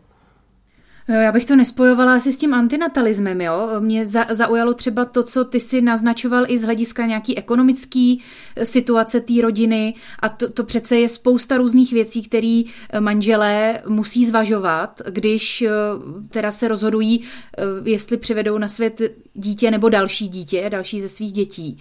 Já 1.10 1.32
bych 1.32 1.46
to 1.46 1.56
nespojovala 1.56 2.16
asi 2.16 2.32
s 2.32 2.38
tím 2.38 2.54
antinatalismem, 2.54 3.42
jo. 3.42 3.70
Mě 3.80 4.06
za, 4.06 4.26
zaujalo 4.30 4.74
třeba 4.74 5.06
to, 5.06 5.24
co 5.24 5.46
ty 5.46 5.60
si 5.60 5.82
naznačoval 5.82 6.46
i 6.48 6.58
z 6.58 6.64
hlediska 6.64 7.06
nějaký 7.06 7.38
ekonomický 7.38 8.22
eh, 8.56 8.66
situace 8.66 9.22
té 9.22 9.34
rodiny 9.42 9.94
a 10.20 10.30
to, 10.30 10.50
to 10.50 10.64
přece 10.64 10.98
je 10.98 11.10
spousta 11.10 11.58
různých 11.58 11.94
věcí, 11.94 12.24
které 12.24 12.62
eh, 12.90 13.00
manželé 13.00 13.82
musí 13.88 14.26
zvažovat, 14.26 15.02
když 15.10 15.62
eh, 15.62 15.70
teda 16.30 16.52
se 16.52 16.68
rozhodují, 16.68 17.24
jestli 17.86 18.18
přivedou 18.18 18.58
na 18.58 18.68
svět 18.68 19.02
dítě 19.34 19.72
nebo 19.72 19.90
další 19.90 20.28
dítě, 20.28 20.70
další 20.70 21.02
ze 21.02 21.10
svých 21.10 21.32
dětí. 21.32 21.78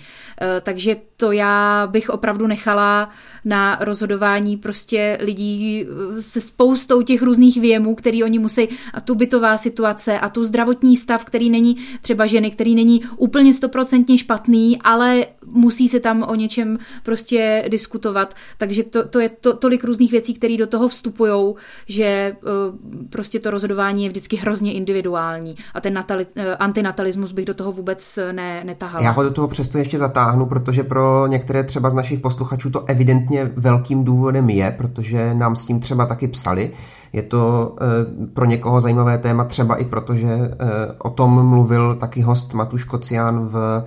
Takže 0.63 0.97
to 1.17 1.33
já 1.33 1.87
bych 1.91 2.11
opravdu 2.11 2.47
nechala 2.47 3.11
na 3.45 3.79
rozhodování 3.81 4.57
prostě 4.57 5.19
lidí 5.21 5.87
se 6.21 6.41
spoustou 6.41 7.03
těch 7.03 7.23
různých 7.23 7.61
věmů, 7.61 7.95
který 7.95 8.25
oni 8.25 8.39
musí 8.39 8.69
a 8.95 9.01
tu 9.01 9.15
bytová 9.19 9.59
situace 9.59 10.19
a 10.19 10.29
tu 10.29 10.45
zdravotní 10.45 10.97
stav, 10.97 11.25
který 11.25 11.51
není 11.51 11.77
třeba 12.03 12.27
ženy, 12.27 12.51
který 12.51 12.75
není 12.75 13.03
úplně 13.17 13.55
stoprocentně 13.55 14.19
špatný, 14.19 14.79
ale 14.83 15.27
musí 15.45 15.89
se 15.89 16.01
tam 16.01 16.23
o 16.23 16.35
něčem 16.35 16.79
prostě 17.03 17.65
diskutovat. 17.69 18.35
Takže 18.59 18.83
to, 18.85 19.09
to 19.09 19.21
je 19.21 19.29
to, 19.29 19.57
tolik 19.57 19.85
různých 19.85 20.13
věcí, 20.13 20.35
které 20.35 20.57
do 20.57 20.67
toho 20.67 20.89
vstupují, 20.89 21.55
že 21.89 22.37
uh, 22.43 22.75
prostě 23.11 23.39
to 23.39 23.51
rozhodování 23.51 24.05
je 24.05 24.11
vždycky 24.11 24.37
hrozně 24.37 24.73
individuální 24.73 25.57
a 25.75 25.81
ten 25.81 25.95
natali, 25.95 26.27
uh, 26.37 26.43
antinatalismus 26.59 27.33
bych 27.33 27.45
do 27.45 27.55
toho 27.55 27.73
vůbec 27.73 28.19
ne, 28.33 28.65
netahala. 28.65 29.05
Já 29.05 29.11
ho 29.11 29.23
do 29.23 29.31
toho 29.31 29.49
přesto 29.49 29.79
ještě 29.79 29.99
zatáhnu, 29.99 30.47
protože 30.47 30.85
pro 30.85 31.27
některé 31.27 31.63
třeba 31.65 31.91
z 31.91 31.95
našich 31.95 32.21
posluchačů 32.21 32.71
to 32.71 32.85
evidentně 32.85 33.51
velkým 33.57 34.05
důvodem 34.05 34.51
je, 34.51 34.71
protože 34.71 35.35
nám 35.35 35.57
s 35.57 35.67
tím 35.67 35.81
třeba 35.81 36.07
taky 36.07 36.29
psali. 36.29 36.71
Je 37.13 37.23
to 37.23 37.73
uh, 38.19 38.27
pro 38.27 38.45
někoho 38.45 38.81
zajímavé 38.81 39.19
téma 39.19 39.45
třeba 39.45 39.77
i 39.77 39.85
proto, 39.85 40.15
že 40.15 40.27
uh, 40.27 40.49
o 40.99 41.11
tom 41.11 41.49
mluvil 41.49 41.95
taky 41.95 42.21
host 42.21 42.55
Matuš 42.55 42.85
Kocián 42.85 43.47
v 43.47 43.85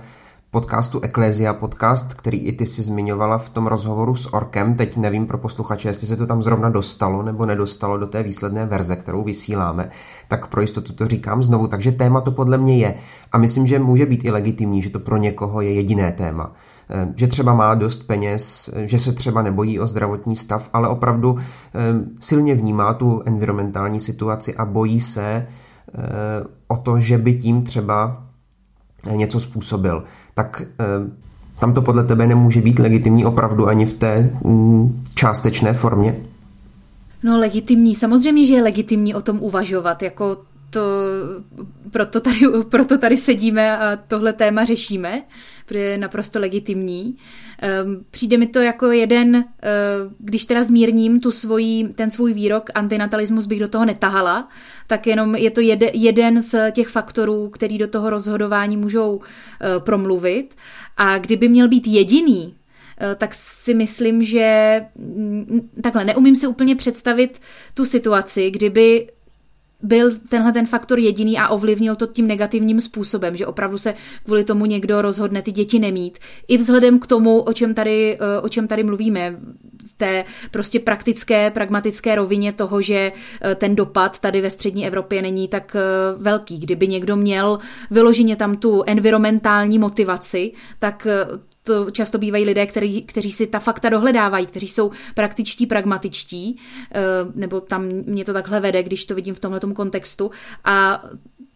podcastu 0.52 1.00
Ecclesia 1.02 1.54
podcast, 1.54 2.14
který 2.14 2.38
i 2.38 2.52
ty 2.52 2.66
si 2.66 2.82
zmiňovala 2.82 3.38
v 3.38 3.48
tom 3.48 3.66
rozhovoru 3.66 4.14
s 4.14 4.34
Orkem. 4.34 4.74
Teď 4.74 4.96
nevím 4.96 5.26
pro 5.26 5.38
posluchače, 5.38 5.88
jestli 5.88 6.06
se 6.06 6.16
to 6.16 6.26
tam 6.26 6.42
zrovna 6.42 6.68
dostalo 6.68 7.22
nebo 7.22 7.46
nedostalo 7.46 7.98
do 7.98 8.06
té 8.06 8.22
výsledné 8.22 8.66
verze, 8.66 8.96
kterou 8.96 9.24
vysíláme, 9.24 9.90
tak 10.28 10.46
pro 10.46 10.60
jistotu 10.60 10.92
to 10.92 11.08
říkám 11.08 11.42
znovu. 11.42 11.66
Takže 11.66 11.92
téma 11.92 12.20
to 12.20 12.30
podle 12.30 12.58
mě 12.58 12.78
je. 12.78 12.94
A 13.32 13.38
myslím, 13.38 13.66
že 13.66 13.78
může 13.78 14.06
být 14.06 14.24
i 14.24 14.30
legitimní, 14.30 14.82
že 14.82 14.90
to 14.90 14.98
pro 14.98 15.16
někoho 15.16 15.60
je 15.60 15.72
jediné 15.72 16.12
téma. 16.12 16.52
Eh, 16.90 17.12
že 17.16 17.26
třeba 17.26 17.54
má 17.54 17.74
dost 17.74 18.06
peněz, 18.06 18.70
eh, 18.72 18.88
že 18.88 18.98
se 18.98 19.12
třeba 19.12 19.42
nebojí 19.42 19.80
o 19.80 19.86
zdravotní 19.86 20.36
stav, 20.36 20.70
ale 20.72 20.88
opravdu 20.88 21.38
eh, 21.38 21.80
silně 22.20 22.54
vnímá 22.54 22.94
tu 22.94 23.22
environmentální 23.26 24.00
situaci 24.00 24.54
a 24.54 24.64
bojí 24.64 25.00
se 25.00 25.46
o 26.68 26.76
to, 26.76 27.00
že 27.00 27.18
by 27.18 27.34
tím 27.34 27.62
třeba 27.62 28.22
něco 29.10 29.40
způsobil, 29.40 30.04
tak 30.34 30.62
eh, 30.80 30.84
tam 31.60 31.74
to 31.74 31.82
podle 31.82 32.04
tebe 32.04 32.26
nemůže 32.26 32.60
být 32.60 32.78
legitimní 32.78 33.24
opravdu 33.24 33.68
ani 33.68 33.86
v 33.86 33.92
té 33.92 34.30
mm, 34.44 35.04
částečné 35.14 35.72
formě? 35.72 36.16
No 37.22 37.38
legitimní, 37.38 37.94
samozřejmě, 37.94 38.46
že 38.46 38.54
je 38.54 38.62
legitimní 38.62 39.14
o 39.14 39.22
tom 39.22 39.38
uvažovat, 39.40 40.02
jako 40.02 40.36
to, 40.70 40.80
proto, 41.92 42.20
tady, 42.20 42.40
proto 42.68 42.98
tady 42.98 43.16
sedíme 43.16 43.78
a 43.78 43.96
tohle 43.96 44.32
téma 44.32 44.64
řešíme, 44.64 45.22
protože 45.66 45.80
je 45.80 45.98
naprosto 45.98 46.38
legitimní. 46.38 47.16
Ehm, 47.58 48.04
přijde 48.10 48.38
mi 48.38 48.46
to 48.46 48.60
jako 48.60 48.90
jeden, 48.90 49.36
eh, 49.36 49.44
když 50.18 50.44
teda 50.44 50.64
zmírním 50.64 51.20
tu 51.20 51.30
svojí, 51.30 51.88
ten 51.94 52.10
svůj 52.10 52.32
výrok, 52.32 52.70
antinatalismus 52.74 53.46
bych 53.46 53.60
do 53.60 53.68
toho 53.68 53.84
netahala, 53.84 54.48
tak 54.86 55.06
jenom 55.06 55.34
je 55.34 55.50
to 55.50 55.60
jede, 55.60 55.90
jeden 55.94 56.42
z 56.42 56.70
těch 56.72 56.88
faktorů, 56.88 57.48
který 57.48 57.78
do 57.78 57.88
toho 57.88 58.10
rozhodování 58.10 58.76
můžou 58.76 59.20
eh, 59.20 59.80
promluvit. 59.80 60.54
A 60.96 61.18
kdyby 61.18 61.48
měl 61.48 61.68
být 61.68 61.86
jediný, 61.86 62.54
eh, 63.00 63.14
tak 63.14 63.34
si 63.34 63.74
myslím, 63.74 64.24
že 64.24 64.80
mm, 64.96 65.70
takhle 65.82 66.04
neumím 66.04 66.36
si 66.36 66.46
úplně 66.46 66.76
představit 66.76 67.40
tu 67.74 67.84
situaci, 67.84 68.50
kdyby 68.50 69.06
byl 69.82 70.10
tenhle 70.28 70.52
ten 70.52 70.66
faktor 70.66 70.98
jediný 70.98 71.38
a 71.38 71.48
ovlivnil 71.48 71.96
to 71.96 72.06
tím 72.06 72.26
negativním 72.26 72.80
způsobem, 72.80 73.36
že 73.36 73.46
opravdu 73.46 73.78
se 73.78 73.94
kvůli 74.24 74.44
tomu 74.44 74.66
někdo 74.66 75.02
rozhodne 75.02 75.42
ty 75.42 75.52
děti 75.52 75.78
nemít. 75.78 76.18
I 76.48 76.56
vzhledem 76.58 76.98
k 76.98 77.06
tomu, 77.06 77.40
o 77.40 77.52
čem 77.52 77.74
tady, 77.74 78.18
eh, 78.20 78.40
o 78.40 78.48
čem 78.48 78.68
tady 78.68 78.84
mluvíme, 78.84 79.36
té 79.96 80.24
prostě 80.50 80.80
praktické, 80.80 81.50
pragmatické 81.50 82.14
rovině 82.14 82.52
toho, 82.52 82.82
že 82.82 83.12
eh, 83.42 83.54
ten 83.54 83.76
dopad 83.76 84.20
tady 84.20 84.40
ve 84.40 84.50
střední 84.50 84.86
Evropě 84.86 85.22
není 85.22 85.48
tak 85.48 85.76
eh, 85.76 85.80
velký. 86.16 86.58
Kdyby 86.58 86.88
někdo 86.88 87.16
měl 87.16 87.58
vyloženě 87.90 88.36
tam 88.36 88.56
tu 88.56 88.82
environmentální 88.86 89.78
motivaci, 89.78 90.52
tak 90.78 91.06
to 91.64 91.90
často 91.90 92.18
bývají 92.18 92.44
lidé, 92.44 92.66
který, 92.66 93.02
kteří 93.02 93.30
si 93.30 93.46
ta 93.46 93.58
fakta 93.58 93.88
dohledávají, 93.88 94.46
kteří 94.46 94.68
jsou 94.68 94.90
praktičtí, 95.14 95.66
pragmatičtí, 95.66 96.58
eh, 96.94 97.00
nebo 97.34 97.60
tam 97.60 97.84
mě 97.84 98.24
to 98.24 98.32
takhle 98.32 98.60
vede, 98.60 98.82
když 98.82 99.04
to 99.04 99.14
vidím 99.14 99.34
v 99.34 99.40
tomhle 99.40 99.60
kontextu 99.74 100.30
a 100.64 101.04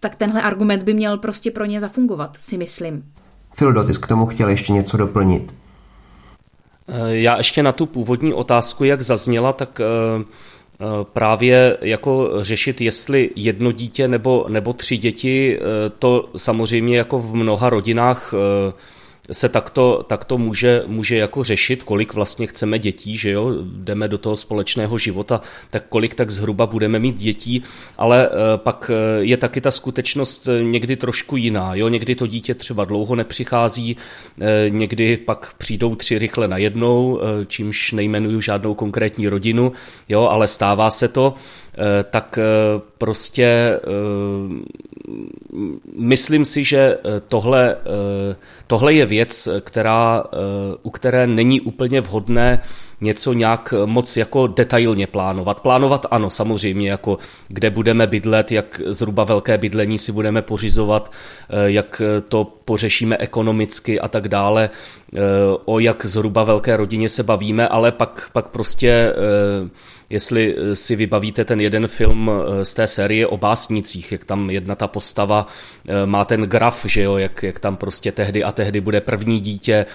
tak 0.01 0.15
tenhle 0.15 0.43
argument 0.43 0.83
by 0.83 0.95
měl 0.95 1.19
prostě 1.19 1.51
pro 1.51 1.65
ně 1.65 1.81
zafungovat, 1.81 2.37
si 2.41 2.59
myslím. 2.59 3.05
Fildo, 3.55 3.85
ty 3.85 3.93
k 3.93 4.07
tomu 4.07 4.27
chtěl 4.27 4.49
ještě 4.49 4.73
něco 4.73 4.97
doplnit. 4.97 5.55
Eh, 6.89 7.17
já 7.17 7.37
ještě 7.37 7.63
na 7.63 7.73
tu 7.73 7.87
původní 7.87 8.35
otázku, 8.35 8.85
jak 8.85 9.03
zazněla, 9.03 9.53
tak 9.53 9.81
eh, 9.81 10.25
právě 11.03 11.79
jako 11.81 12.31
řešit, 12.43 12.81
jestli 12.81 13.31
jedno 13.37 13.73
dítě 13.73 14.09
nebo, 14.09 14.47
nebo 14.49 14.73
tři 14.73 14.97
děti, 14.97 15.59
to 15.99 16.29
samozřejmě 16.37 16.99
jako 16.99 17.19
v 17.19 17.35
mnoha 17.35 17.71
rodinách 17.71 18.35
se 19.33 19.49
takto, 19.49 20.05
takto 20.07 20.39
může, 20.39 20.83
může 20.87 21.17
jako 21.17 21.45
řešit, 21.45 21.83
kolik 21.83 22.15
vlastně 22.15 22.47
chceme 22.47 22.79
dětí, 22.79 23.17
že 23.17 23.31
jo, 23.31 23.53
jdeme 23.63 24.09
do 24.09 24.19
toho 24.19 24.37
společného 24.37 24.99
života, 24.99 25.41
tak 25.71 25.85
kolik 25.89 26.15
tak 26.15 26.31
zhruba 26.31 26.67
budeme 26.67 26.99
mít 26.99 27.17
dětí, 27.17 27.63
ale 27.99 28.29
eh, 28.29 28.31
pak 28.57 28.91
eh, 28.95 29.25
je 29.25 29.37
taky 29.37 29.61
ta 29.61 29.71
skutečnost 29.71 30.49
eh, 30.49 30.65
někdy 30.65 30.97
trošku 30.97 31.37
jiná, 31.37 31.75
jo, 31.75 31.89
někdy 31.89 32.15
to 32.15 32.27
dítě 32.27 32.55
třeba 32.55 32.85
dlouho 32.85 33.15
nepřichází, 33.15 33.97
někdy 34.69 35.17
pak 35.17 35.55
přijdou 35.59 35.95
tři 35.95 36.19
rychle 36.19 36.49
najednou, 36.49 37.21
čímž 37.47 37.93
nejmenuju 37.93 38.41
žádnou 38.41 38.75
konkrétní 38.75 39.29
rodinu, 39.29 39.73
jo, 40.09 40.23
ale 40.23 40.47
stává 40.47 40.91
se 40.91 41.09
to, 41.09 41.35
tak 42.11 42.39
prostě 42.99 43.81
myslím 45.97 46.45
si, 46.45 46.65
že 46.65 46.99
tohle, 47.29 47.77
tohle 48.67 48.95
je 48.95 49.07
věc, 49.07 49.49
která, 49.61 50.25
u 50.83 50.91
které 50.91 51.27
není 51.27 51.61
úplně 51.61 52.01
vhodné 52.01 52.63
něco 53.01 53.33
nějak 53.33 53.75
moc 53.85 54.17
jako 54.17 54.47
detailně 54.47 55.07
plánovat. 55.07 55.61
Plánovat 55.61 56.07
ano, 56.11 56.31
samozřejmě, 56.31 56.91
jako 56.91 57.19
kde 57.49 57.71
budeme 57.71 58.07
bydlet, 58.07 58.53
jak 58.53 58.81
zhruba 58.87 59.25
velké 59.25 59.59
bydlení 59.59 59.99
si 59.99 60.13
budeme 60.13 60.43
pořizovat, 60.43 61.13
jak 61.67 62.03
to 62.29 62.45
pořešíme 62.65 63.17
ekonomicky 63.17 64.01
a 64.01 64.09
tak 64.09 64.29
dále, 64.29 64.71
o 65.65 65.79
jak 65.79 66.07
zhruba 66.07 66.45
velké 66.45 66.77
rodině 66.77 67.09
se 67.09 67.23
bavíme, 67.23 67.69
ale 67.69 67.93
pak, 67.93 68.31
pak 68.33 68.49
prostě 68.49 69.13
jestli 70.11 70.55
eh, 70.59 70.77
si 70.77 70.97
vybavíte 70.97 71.45
ten 71.45 71.61
jeden 71.61 71.87
film 71.87 72.31
eh, 72.31 72.65
z 72.65 72.75
té 72.75 72.87
série 72.87 73.27
o 73.27 73.37
básnicích, 73.37 74.13
jak 74.13 74.25
tam 74.25 74.51
jedna 74.51 74.75
ta 74.75 74.87
postava 74.87 75.47
eh, 75.89 76.07
má 76.07 76.25
ten 76.25 76.43
graf, 76.43 76.85
že 76.89 77.03
jo, 77.03 77.17
jak, 77.17 77.43
jak 77.43 77.59
tam 77.59 77.77
prostě 77.77 78.13
tehdy 78.13 78.45
a 78.45 78.53
tehdy 78.53 78.81
bude 78.81 79.01
první 79.01 79.41
dítě, 79.41 79.87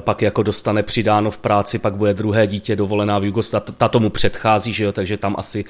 pak 0.00 0.22
jako 0.22 0.42
dostane 0.42 0.82
přidáno 0.82 1.30
v 1.30 1.38
práci, 1.38 1.78
pak 1.78 1.94
bude 1.94 2.14
druhé 2.14 2.43
dítě 2.46 2.76
dovolená 2.76 3.18
v 3.18 3.24
Jugoslávii, 3.24 3.74
ta 3.78 3.88
tomu 3.88 4.10
předchází, 4.10 4.72
že 4.72 4.84
jo, 4.84 4.92
takže 4.92 5.16
tam 5.16 5.34
asi 5.38 5.64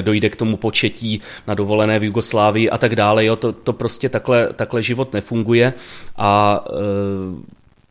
dojde 0.00 0.28
k 0.28 0.36
tomu 0.36 0.56
početí 0.56 1.20
na 1.46 1.54
dovolené 1.54 1.98
v 1.98 2.04
Jugoslávii 2.04 2.70
a 2.70 2.78
tak 2.78 2.96
dále, 2.96 3.24
jo, 3.24 3.36
to, 3.36 3.52
to 3.52 3.72
prostě 3.72 4.08
takhle, 4.08 4.48
takhle 4.52 4.82
život 4.82 5.12
nefunguje 5.12 5.74
a 6.16 6.64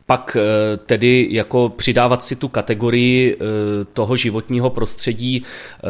pak 0.08 0.36
eh, 0.40 0.76
tedy 0.76 1.28
jako 1.30 1.68
přidávat 1.68 2.22
si 2.22 2.36
tu 2.36 2.48
kategorii 2.48 3.36
eh, 3.36 3.44
toho 3.92 4.16
životního 4.16 4.70
prostředí, 4.70 5.42
eh, 5.42 5.86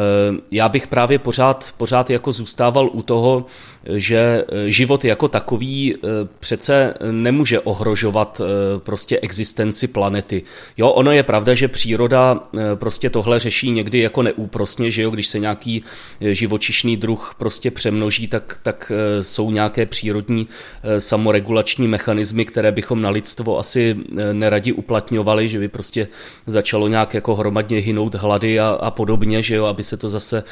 já 0.51 0.69
bych 0.69 0.87
právě 0.87 1.19
pořád, 1.19 1.73
pořád 1.77 2.09
jako 2.09 2.31
zůstával 2.31 2.89
u 2.93 3.01
toho, 3.01 3.45
že 3.93 4.45
život 4.67 5.05
jako 5.05 5.27
takový 5.27 5.95
přece 6.39 6.93
nemůže 7.11 7.59
ohrožovat 7.59 8.41
prostě 8.77 9.19
existenci 9.19 9.87
planety. 9.87 10.43
Jo, 10.77 10.89
ono 10.89 11.11
je 11.11 11.23
pravda, 11.23 11.53
že 11.53 11.67
příroda 11.67 12.39
prostě 12.75 13.09
tohle 13.09 13.39
řeší 13.39 13.71
někdy 13.71 13.99
jako 13.99 14.21
neúprosně, 14.21 14.91
že 14.91 15.01
jo, 15.01 15.09
když 15.09 15.27
se 15.27 15.39
nějaký 15.39 15.83
živočišný 16.21 16.97
druh 16.97 17.35
prostě 17.37 17.71
přemnoží, 17.71 18.27
tak, 18.27 18.59
tak 18.63 18.91
jsou 19.21 19.51
nějaké 19.51 19.85
přírodní 19.85 20.47
samoregulační 20.99 21.87
mechanismy, 21.87 22.45
které 22.45 22.71
bychom 22.71 23.01
na 23.01 23.09
lidstvo 23.09 23.59
asi 23.59 23.95
neradi 24.33 24.73
uplatňovali, 24.73 25.47
že 25.47 25.59
by 25.59 25.67
prostě 25.67 26.07
začalo 26.47 26.87
nějak 26.87 27.13
jako 27.13 27.35
hromadně 27.35 27.77
hynout 27.77 28.15
hlady 28.15 28.59
a, 28.59 28.67
a 28.67 28.91
podobně, 28.91 29.43
že 29.43 29.55
jo, 29.55 29.65
aby 29.65 29.83
se 29.83 29.97
to 29.97 30.09
zase, 30.09 30.43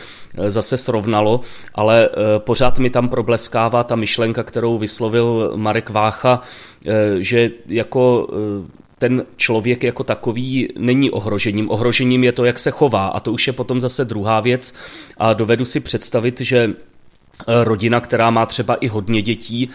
zase 0.47 0.77
srovnalo, 0.77 1.41
ale 1.75 2.09
eh, 2.09 2.39
pořád 2.39 2.79
mi 2.79 2.89
tam 2.89 3.09
probleskává 3.17 3.83
ta 3.83 3.95
myšlenka, 3.95 4.43
kterou 4.43 4.77
vyslovil 4.77 5.53
Marek 5.55 5.89
Vácha, 5.89 6.41
eh, 6.85 6.91
že 7.17 7.51
jako 7.65 8.27
eh, 8.29 8.71
ten 8.97 9.25
člověk 9.37 9.83
jako 9.83 10.03
takový 10.03 10.69
není 10.77 11.11
ohrožením. 11.11 11.71
Ohrožením 11.71 12.23
je 12.23 12.31
to, 12.31 12.45
jak 12.45 12.59
se 12.59 12.71
chová 12.71 13.07
a 13.07 13.19
to 13.19 13.33
už 13.33 13.47
je 13.47 13.53
potom 13.53 13.81
zase 13.81 14.05
druhá 14.05 14.39
věc 14.39 14.73
a 15.17 15.33
dovedu 15.33 15.65
si 15.65 15.79
představit, 15.79 16.41
že 16.41 16.73
Eh, 17.47 17.63
rodina, 17.63 18.01
která 18.01 18.29
má 18.29 18.45
třeba 18.45 18.75
i 18.75 18.87
hodně 18.87 19.21
dětí, 19.21 19.69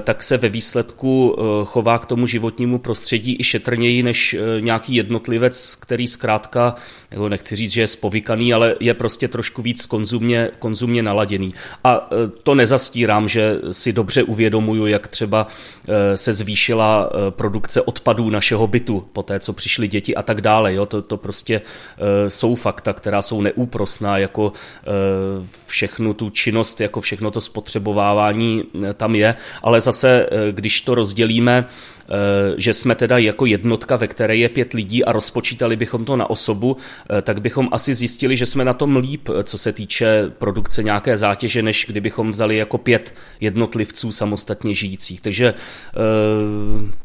tak 0.00 0.22
se 0.22 0.36
ve 0.36 0.48
výsledku 0.48 1.36
chová 1.64 1.98
k 1.98 2.06
tomu 2.06 2.26
životnímu 2.26 2.78
prostředí 2.78 3.36
i 3.38 3.44
šetrněji 3.44 4.02
než 4.02 4.36
nějaký 4.60 4.94
jednotlivec, 4.94 5.74
který 5.74 6.06
zkrátka 6.06 6.74
jako 7.12 7.28
nechci 7.28 7.56
říct, 7.56 7.72
že 7.72 7.80
je 7.80 7.86
spovykaný, 7.86 8.54
ale 8.54 8.74
je 8.80 8.94
prostě 8.94 9.28
trošku 9.28 9.62
víc 9.62 9.86
konzumně, 9.86 10.50
konzumně 10.58 11.02
naladěný. 11.02 11.54
A 11.84 12.08
e, 12.12 12.28
to 12.42 12.54
nezastírám, 12.54 13.28
že 13.28 13.58
si 13.70 13.92
dobře 13.92 14.22
uvědomuju, 14.22 14.86
jak 14.86 15.08
třeba 15.08 15.46
e, 15.88 16.16
se 16.16 16.34
zvýšila 16.34 17.10
e, 17.10 17.30
produkce 17.30 17.82
odpadů 17.82 18.30
našeho 18.30 18.66
bytu 18.66 19.08
po 19.12 19.22
té, 19.22 19.40
co 19.40 19.52
přišly 19.52 19.88
děti 19.88 20.14
a 20.14 20.22
tak 20.22 20.40
dále. 20.40 20.74
Jo? 20.74 20.86
To, 20.86 21.02
to 21.02 21.16
prostě 21.16 21.60
jsou 22.28 22.54
fakta, 22.54 22.92
která 22.92 23.22
jsou 23.22 23.40
neúprosná, 23.40 24.18
jako 24.18 24.52
všechnu 25.66 26.14
tu 26.14 26.30
činnost, 26.30 26.80
jako 26.80 27.00
všechno 27.00 27.30
to 27.30 27.40
spotřebovávání 27.40 28.64
tam 28.94 29.14
je, 29.14 29.34
ale 29.62 29.80
zase, 29.80 30.26
když 30.52 30.80
to 30.80 30.94
rozdělíme, 30.94 31.66
že 32.56 32.74
jsme 32.74 32.94
teda 32.94 33.18
jako 33.18 33.46
jednotka, 33.46 33.96
ve 33.96 34.08
které 34.08 34.36
je 34.36 34.48
pět 34.48 34.72
lidí 34.72 35.04
a 35.04 35.12
rozpočítali 35.12 35.76
bychom 35.76 36.04
to 36.04 36.16
na 36.16 36.30
osobu, 36.30 36.76
eh, 37.10 37.22
tak 37.22 37.40
bychom 37.40 37.68
asi 37.72 37.94
zjistili, 37.94 38.36
že 38.36 38.46
jsme 38.46 38.64
na 38.64 38.74
tom 38.74 38.96
líp, 38.96 39.28
eh, 39.28 39.44
co 39.44 39.58
se 39.58 39.72
týče 39.72 40.32
produkce 40.38 40.82
nějaké 40.82 41.16
zátěže, 41.16 41.62
než 41.62 41.86
kdybychom 41.88 42.30
vzali 42.30 42.56
jako 42.56 42.78
pět 42.78 43.14
jednotlivců 43.40 44.12
samostatně 44.12 44.74
žijících. 44.74 45.20
Takže 45.20 45.54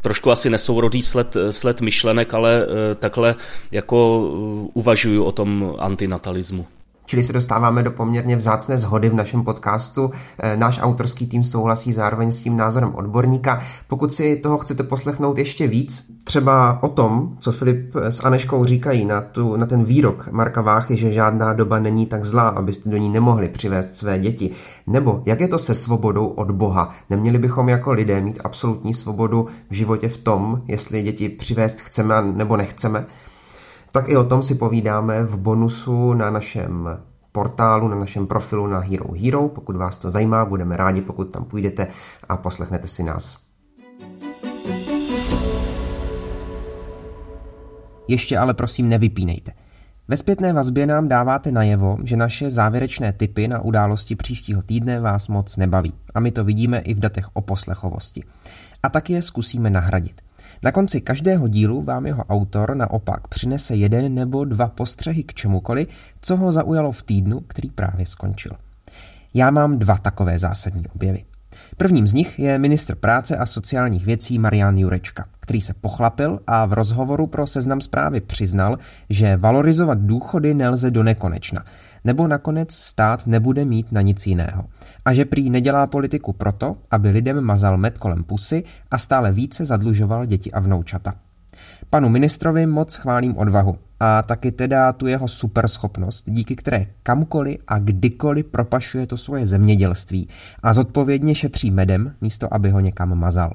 trošku 0.02 0.32
asi 0.32 0.50
nesourodý 0.50 1.02
sled, 1.02 1.38
sled 1.52 1.82
myšlenek, 1.82 2.34
ale 2.34 2.68
takhle 3.00 3.36
jako 3.72 4.30
uvažuju 4.74 5.24
o 5.24 5.32
tom 5.32 5.76
antinatalismu. 5.80 6.77
Čili 7.08 7.24
se 7.24 7.34
dostáváme 7.34 7.84
do 7.84 7.92
poměrně 7.92 8.36
vzácné 8.36 8.78
zhody 8.78 9.10
v 9.10 9.14
našem 9.14 9.44
podcastu. 9.44 10.12
Eh, 10.40 10.58
náš 10.58 10.80
autorský 10.82 11.28
tým 11.28 11.44
souhlasí 11.44 11.94
zároveň 11.94 12.32
s 12.32 12.42
tím 12.42 12.58
názorem 12.58 12.96
odborníka. 12.96 13.62
Pokud 13.88 14.14
si 14.14 14.36
toho 14.36 14.58
chcete 14.58 14.84
poslechnout 14.84 15.38
ještě 15.38 15.68
víc, 15.68 16.12
třeba 16.24 16.84
o 16.84 16.88
tom, 16.88 17.36
co 17.40 17.52
Filip 17.52 17.96
s 17.96 18.26
Aneškou 18.26 18.66
říkají 18.66 19.06
na, 19.06 19.22
tu, 19.22 19.56
na 19.56 19.66
ten 19.66 19.84
výrok 19.84 20.30
Marka 20.32 20.62
Váchy, 20.62 20.98
že 20.98 21.14
žádná 21.14 21.54
doba 21.54 21.80
není 21.80 22.06
tak 22.06 22.26
zlá, 22.26 22.50
abyste 22.50 22.90
do 22.90 22.98
ní 22.98 23.10
nemohli 23.10 23.50
přivést 23.50 23.98
své 23.98 24.20
děti, 24.20 24.50
nebo 24.88 25.24
jak 25.26 25.40
je 25.40 25.48
to 25.48 25.60
se 25.60 25.76
svobodou 25.76 26.28
od 26.28 26.52
Boha. 26.52 26.94
Neměli 27.10 27.38
bychom 27.38 27.70
jako 27.70 27.92
lidé 27.92 28.22
mít 28.22 28.40
absolutní 28.44 28.94
svobodu 28.94 29.48
v 29.70 29.74
životě 29.74 30.10
v 30.10 30.18
tom, 30.18 30.62
jestli 30.68 31.04
děti 31.04 31.30
přivést 31.30 31.82
chceme 31.82 32.22
nebo 32.22 32.58
nechceme 32.58 33.06
tak 33.92 34.10
i 34.10 34.18
o 34.18 34.24
tom 34.24 34.44
si 34.44 34.56
povídáme 34.56 35.24
v 35.24 35.38
bonusu 35.38 36.14
na 36.14 36.30
našem 36.30 36.90
portálu, 37.32 37.88
na 37.88 37.96
našem 37.96 38.28
profilu 38.28 38.68
na 38.68 38.80
Hero 38.80 39.14
Hero. 39.24 39.50
Pokud 39.50 39.76
vás 39.76 39.98
to 39.98 40.10
zajímá, 40.10 40.46
budeme 40.46 40.78
rádi, 40.78 41.02
pokud 41.02 41.32
tam 41.32 41.46
půjdete 41.46 41.88
a 42.30 42.38
poslechnete 42.38 42.88
si 42.88 43.04
nás. 43.04 43.38
Ještě 48.08 48.38
ale 48.38 48.54
prosím 48.54 48.90
nevypínejte. 48.90 49.52
Ve 50.08 50.18
zpětné 50.18 50.54
vazbě 50.54 50.88
nám 50.88 51.08
dáváte 51.08 51.52
najevo, 51.52 51.98
že 52.04 52.18
naše 52.18 52.52
závěrečné 52.52 53.14
typy 53.14 53.48
na 53.48 53.62
události 53.62 54.16
příštího 54.16 54.62
týdne 54.62 55.00
vás 55.00 55.28
moc 55.28 55.58
nebaví. 55.58 55.94
A 56.16 56.20
my 56.20 56.32
to 56.32 56.44
vidíme 56.44 56.80
i 56.80 56.94
v 56.94 57.00
datech 57.00 57.26
o 57.34 57.42
poslechovosti. 57.42 58.24
A 58.84 58.90
tak 58.90 59.10
je 59.10 59.22
zkusíme 59.22 59.70
nahradit. 59.70 60.22
Na 60.64 60.72
konci 60.72 61.02
každého 61.02 61.48
dílu 61.48 61.82
vám 61.82 62.06
jeho 62.06 62.24
autor 62.24 62.76
naopak 62.76 63.28
přinese 63.28 63.76
jeden 63.76 64.16
nebo 64.16 64.46
dva 64.46 64.68
postřehy 64.68 65.24
k 65.24 65.34
čemukoliv, 65.34 65.88
co 66.22 66.38
ho 66.38 66.52
zaujalo 66.52 66.92
v 66.92 67.04
týdnu, 67.04 67.40
který 67.40 67.70
právě 67.70 68.06
skončil. 68.06 68.52
Já 69.34 69.52
mám 69.52 69.80
dva 69.80 69.98
takové 69.98 70.40
zásadní 70.40 70.88
objevy. 70.96 71.26
Prvním 71.78 72.08
z 72.08 72.14
nich 72.14 72.40
je 72.40 72.58
ministr 72.58 72.96
práce 72.96 73.38
a 73.38 73.46
sociálních 73.46 74.06
věcí 74.06 74.40
Marian 74.40 74.78
Jurečka, 74.78 75.26
který 75.40 75.62
se 75.62 75.74
pochlapil 75.74 76.40
a 76.48 76.66
v 76.66 76.74
rozhovoru 76.74 77.28
pro 77.28 77.48
seznam 77.48 77.82
zprávy 77.82 78.22
přiznal, 78.22 78.78
že 79.10 79.38
valorizovat 79.38 80.00
důchody 80.00 80.54
nelze 80.54 80.92
do 80.92 81.04
nekonečna, 81.04 81.64
nebo 82.04 82.28
nakonec 82.28 82.74
stát 82.74 83.28
nebude 83.28 83.66
mít 83.66 83.92
na 83.92 84.02
nic 84.02 84.28
jiného. 84.28 84.66
A 85.06 85.14
že 85.14 85.26
prý 85.26 85.50
nedělá 85.50 85.88
politiku 85.88 86.34
proto, 86.34 86.76
aby 86.92 87.10
lidem 87.10 87.42
mazal 87.42 87.78
med 87.78 87.98
kolem 87.98 88.24
pusy 88.24 88.64
a 88.92 88.98
stále 88.98 89.32
více 89.32 89.66
zadlužoval 89.66 90.26
děti 90.26 90.52
a 90.52 90.60
vnoučata. 90.60 91.14
Panu 91.90 92.10
ministrovi 92.10 92.66
moc 92.66 92.96
chválím 92.96 93.38
odvahu 93.38 93.78
a 94.00 94.22
taky 94.22 94.52
teda 94.52 94.94
tu 94.94 95.08
jeho 95.08 95.28
superschopnost, 95.28 96.30
díky 96.30 96.56
které 96.56 96.86
kamkoliv 97.04 97.58
a 97.68 97.80
kdykoliv 97.80 98.46
propašuje 98.46 99.08
to 99.08 99.18
svoje 99.18 99.48
zemědělství 99.48 100.28
a 100.64 100.74
zodpovědně 100.74 101.36
šetří 101.36 101.72
medem, 101.72 102.16
místo 102.22 102.54
aby 102.54 102.70
ho 102.70 102.80
někam 102.80 103.20
mazal. 103.20 103.54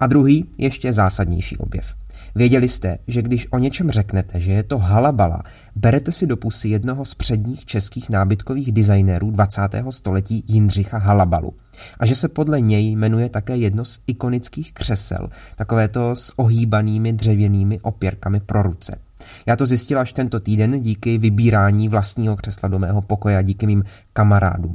A 0.00 0.06
druhý, 0.06 0.50
ještě 0.58 0.92
zásadnější 0.92 1.56
objev– 1.56 1.94
Věděli 2.36 2.68
jste, 2.68 2.98
že 3.06 3.22
když 3.22 3.46
o 3.50 3.58
něčem 3.58 3.90
řeknete, 3.90 4.40
že 4.40 4.52
je 4.52 4.62
to 4.62 4.78
halabala, 4.78 5.42
berete 5.76 6.12
si 6.12 6.26
do 6.26 6.36
pusy 6.36 6.68
jednoho 6.68 7.04
z 7.04 7.14
předních 7.14 7.64
českých 7.64 8.10
nábytkových 8.10 8.72
designérů 8.72 9.30
20. 9.30 9.60
století 9.90 10.44
Jindřicha 10.48 10.98
Halabalu. 10.98 11.54
A 11.98 12.06
že 12.06 12.14
se 12.14 12.28
podle 12.28 12.60
něj 12.60 12.90
jmenuje 12.90 13.28
také 13.28 13.56
jedno 13.56 13.84
z 13.84 14.00
ikonických 14.06 14.72
křesel, 14.72 15.28
takovéto 15.56 16.16
s 16.16 16.32
ohýbanými 16.38 17.12
dřevěnými 17.12 17.80
opěrkami 17.80 18.40
pro 18.40 18.62
ruce. 18.62 18.98
Já 19.46 19.56
to 19.56 19.66
zjistila 19.66 20.00
až 20.00 20.12
tento 20.12 20.40
týden 20.40 20.80
díky 20.80 21.18
vybírání 21.18 21.88
vlastního 21.88 22.36
křesla 22.36 22.68
do 22.68 22.78
mého 22.78 23.02
pokoje 23.02 23.36
a 23.36 23.42
díky 23.42 23.66
mým 23.66 23.84
kamarádům. 24.12 24.74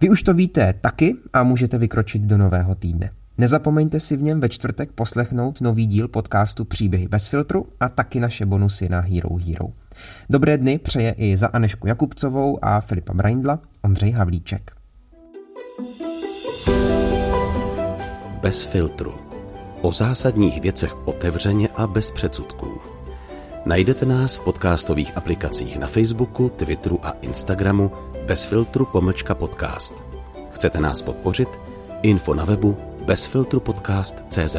Vy 0.00 0.10
už 0.10 0.22
to 0.22 0.34
víte 0.34 0.74
taky 0.80 1.16
a 1.32 1.42
můžete 1.42 1.78
vykročit 1.78 2.22
do 2.22 2.38
nového 2.38 2.74
týdne. 2.74 3.10
Nezapomeňte 3.40 4.00
si 4.00 4.16
v 4.16 4.22
něm 4.22 4.40
ve 4.40 4.48
čtvrtek 4.48 4.92
poslechnout 4.92 5.60
nový 5.60 5.86
díl 5.86 6.08
podcastu 6.08 6.64
Příběhy 6.64 7.08
bez 7.08 7.26
filtru 7.26 7.66
a 7.80 7.88
taky 7.88 8.20
naše 8.20 8.46
bonusy 8.46 8.88
na 8.88 9.00
Hero 9.00 9.36
Hero. 9.36 9.66
Dobré 10.30 10.58
dny 10.58 10.78
přeje 10.78 11.14
i 11.18 11.36
za 11.36 11.46
Anešku 11.46 11.86
Jakubcovou 11.86 12.64
a 12.64 12.80
Filipa 12.80 13.14
Braindla 13.14 13.58
Ondřej 13.82 14.10
Havlíček. 14.10 14.72
Bez 18.42 18.64
filtru. 18.64 19.14
O 19.82 19.92
zásadních 19.92 20.60
věcech 20.60 21.06
otevřeně 21.06 21.68
a 21.68 21.86
bez 21.86 22.10
předsudků. 22.10 22.80
Najdete 23.66 24.06
nás 24.06 24.36
v 24.36 24.40
podcastových 24.40 25.16
aplikacích 25.16 25.78
na 25.78 25.86
Facebooku, 25.86 26.48
Twitteru 26.48 27.06
a 27.06 27.10
Instagramu 27.10 27.90
bez 28.26 28.44
filtru 28.44 28.86
pomlčka 28.92 29.34
podcast. 29.34 29.94
Chcete 30.50 30.80
nás 30.80 31.02
podpořit? 31.02 31.48
Info 32.02 32.34
na 32.34 32.44
webu 32.44 32.76
bezfiltrupodcast.cz. 33.08 34.56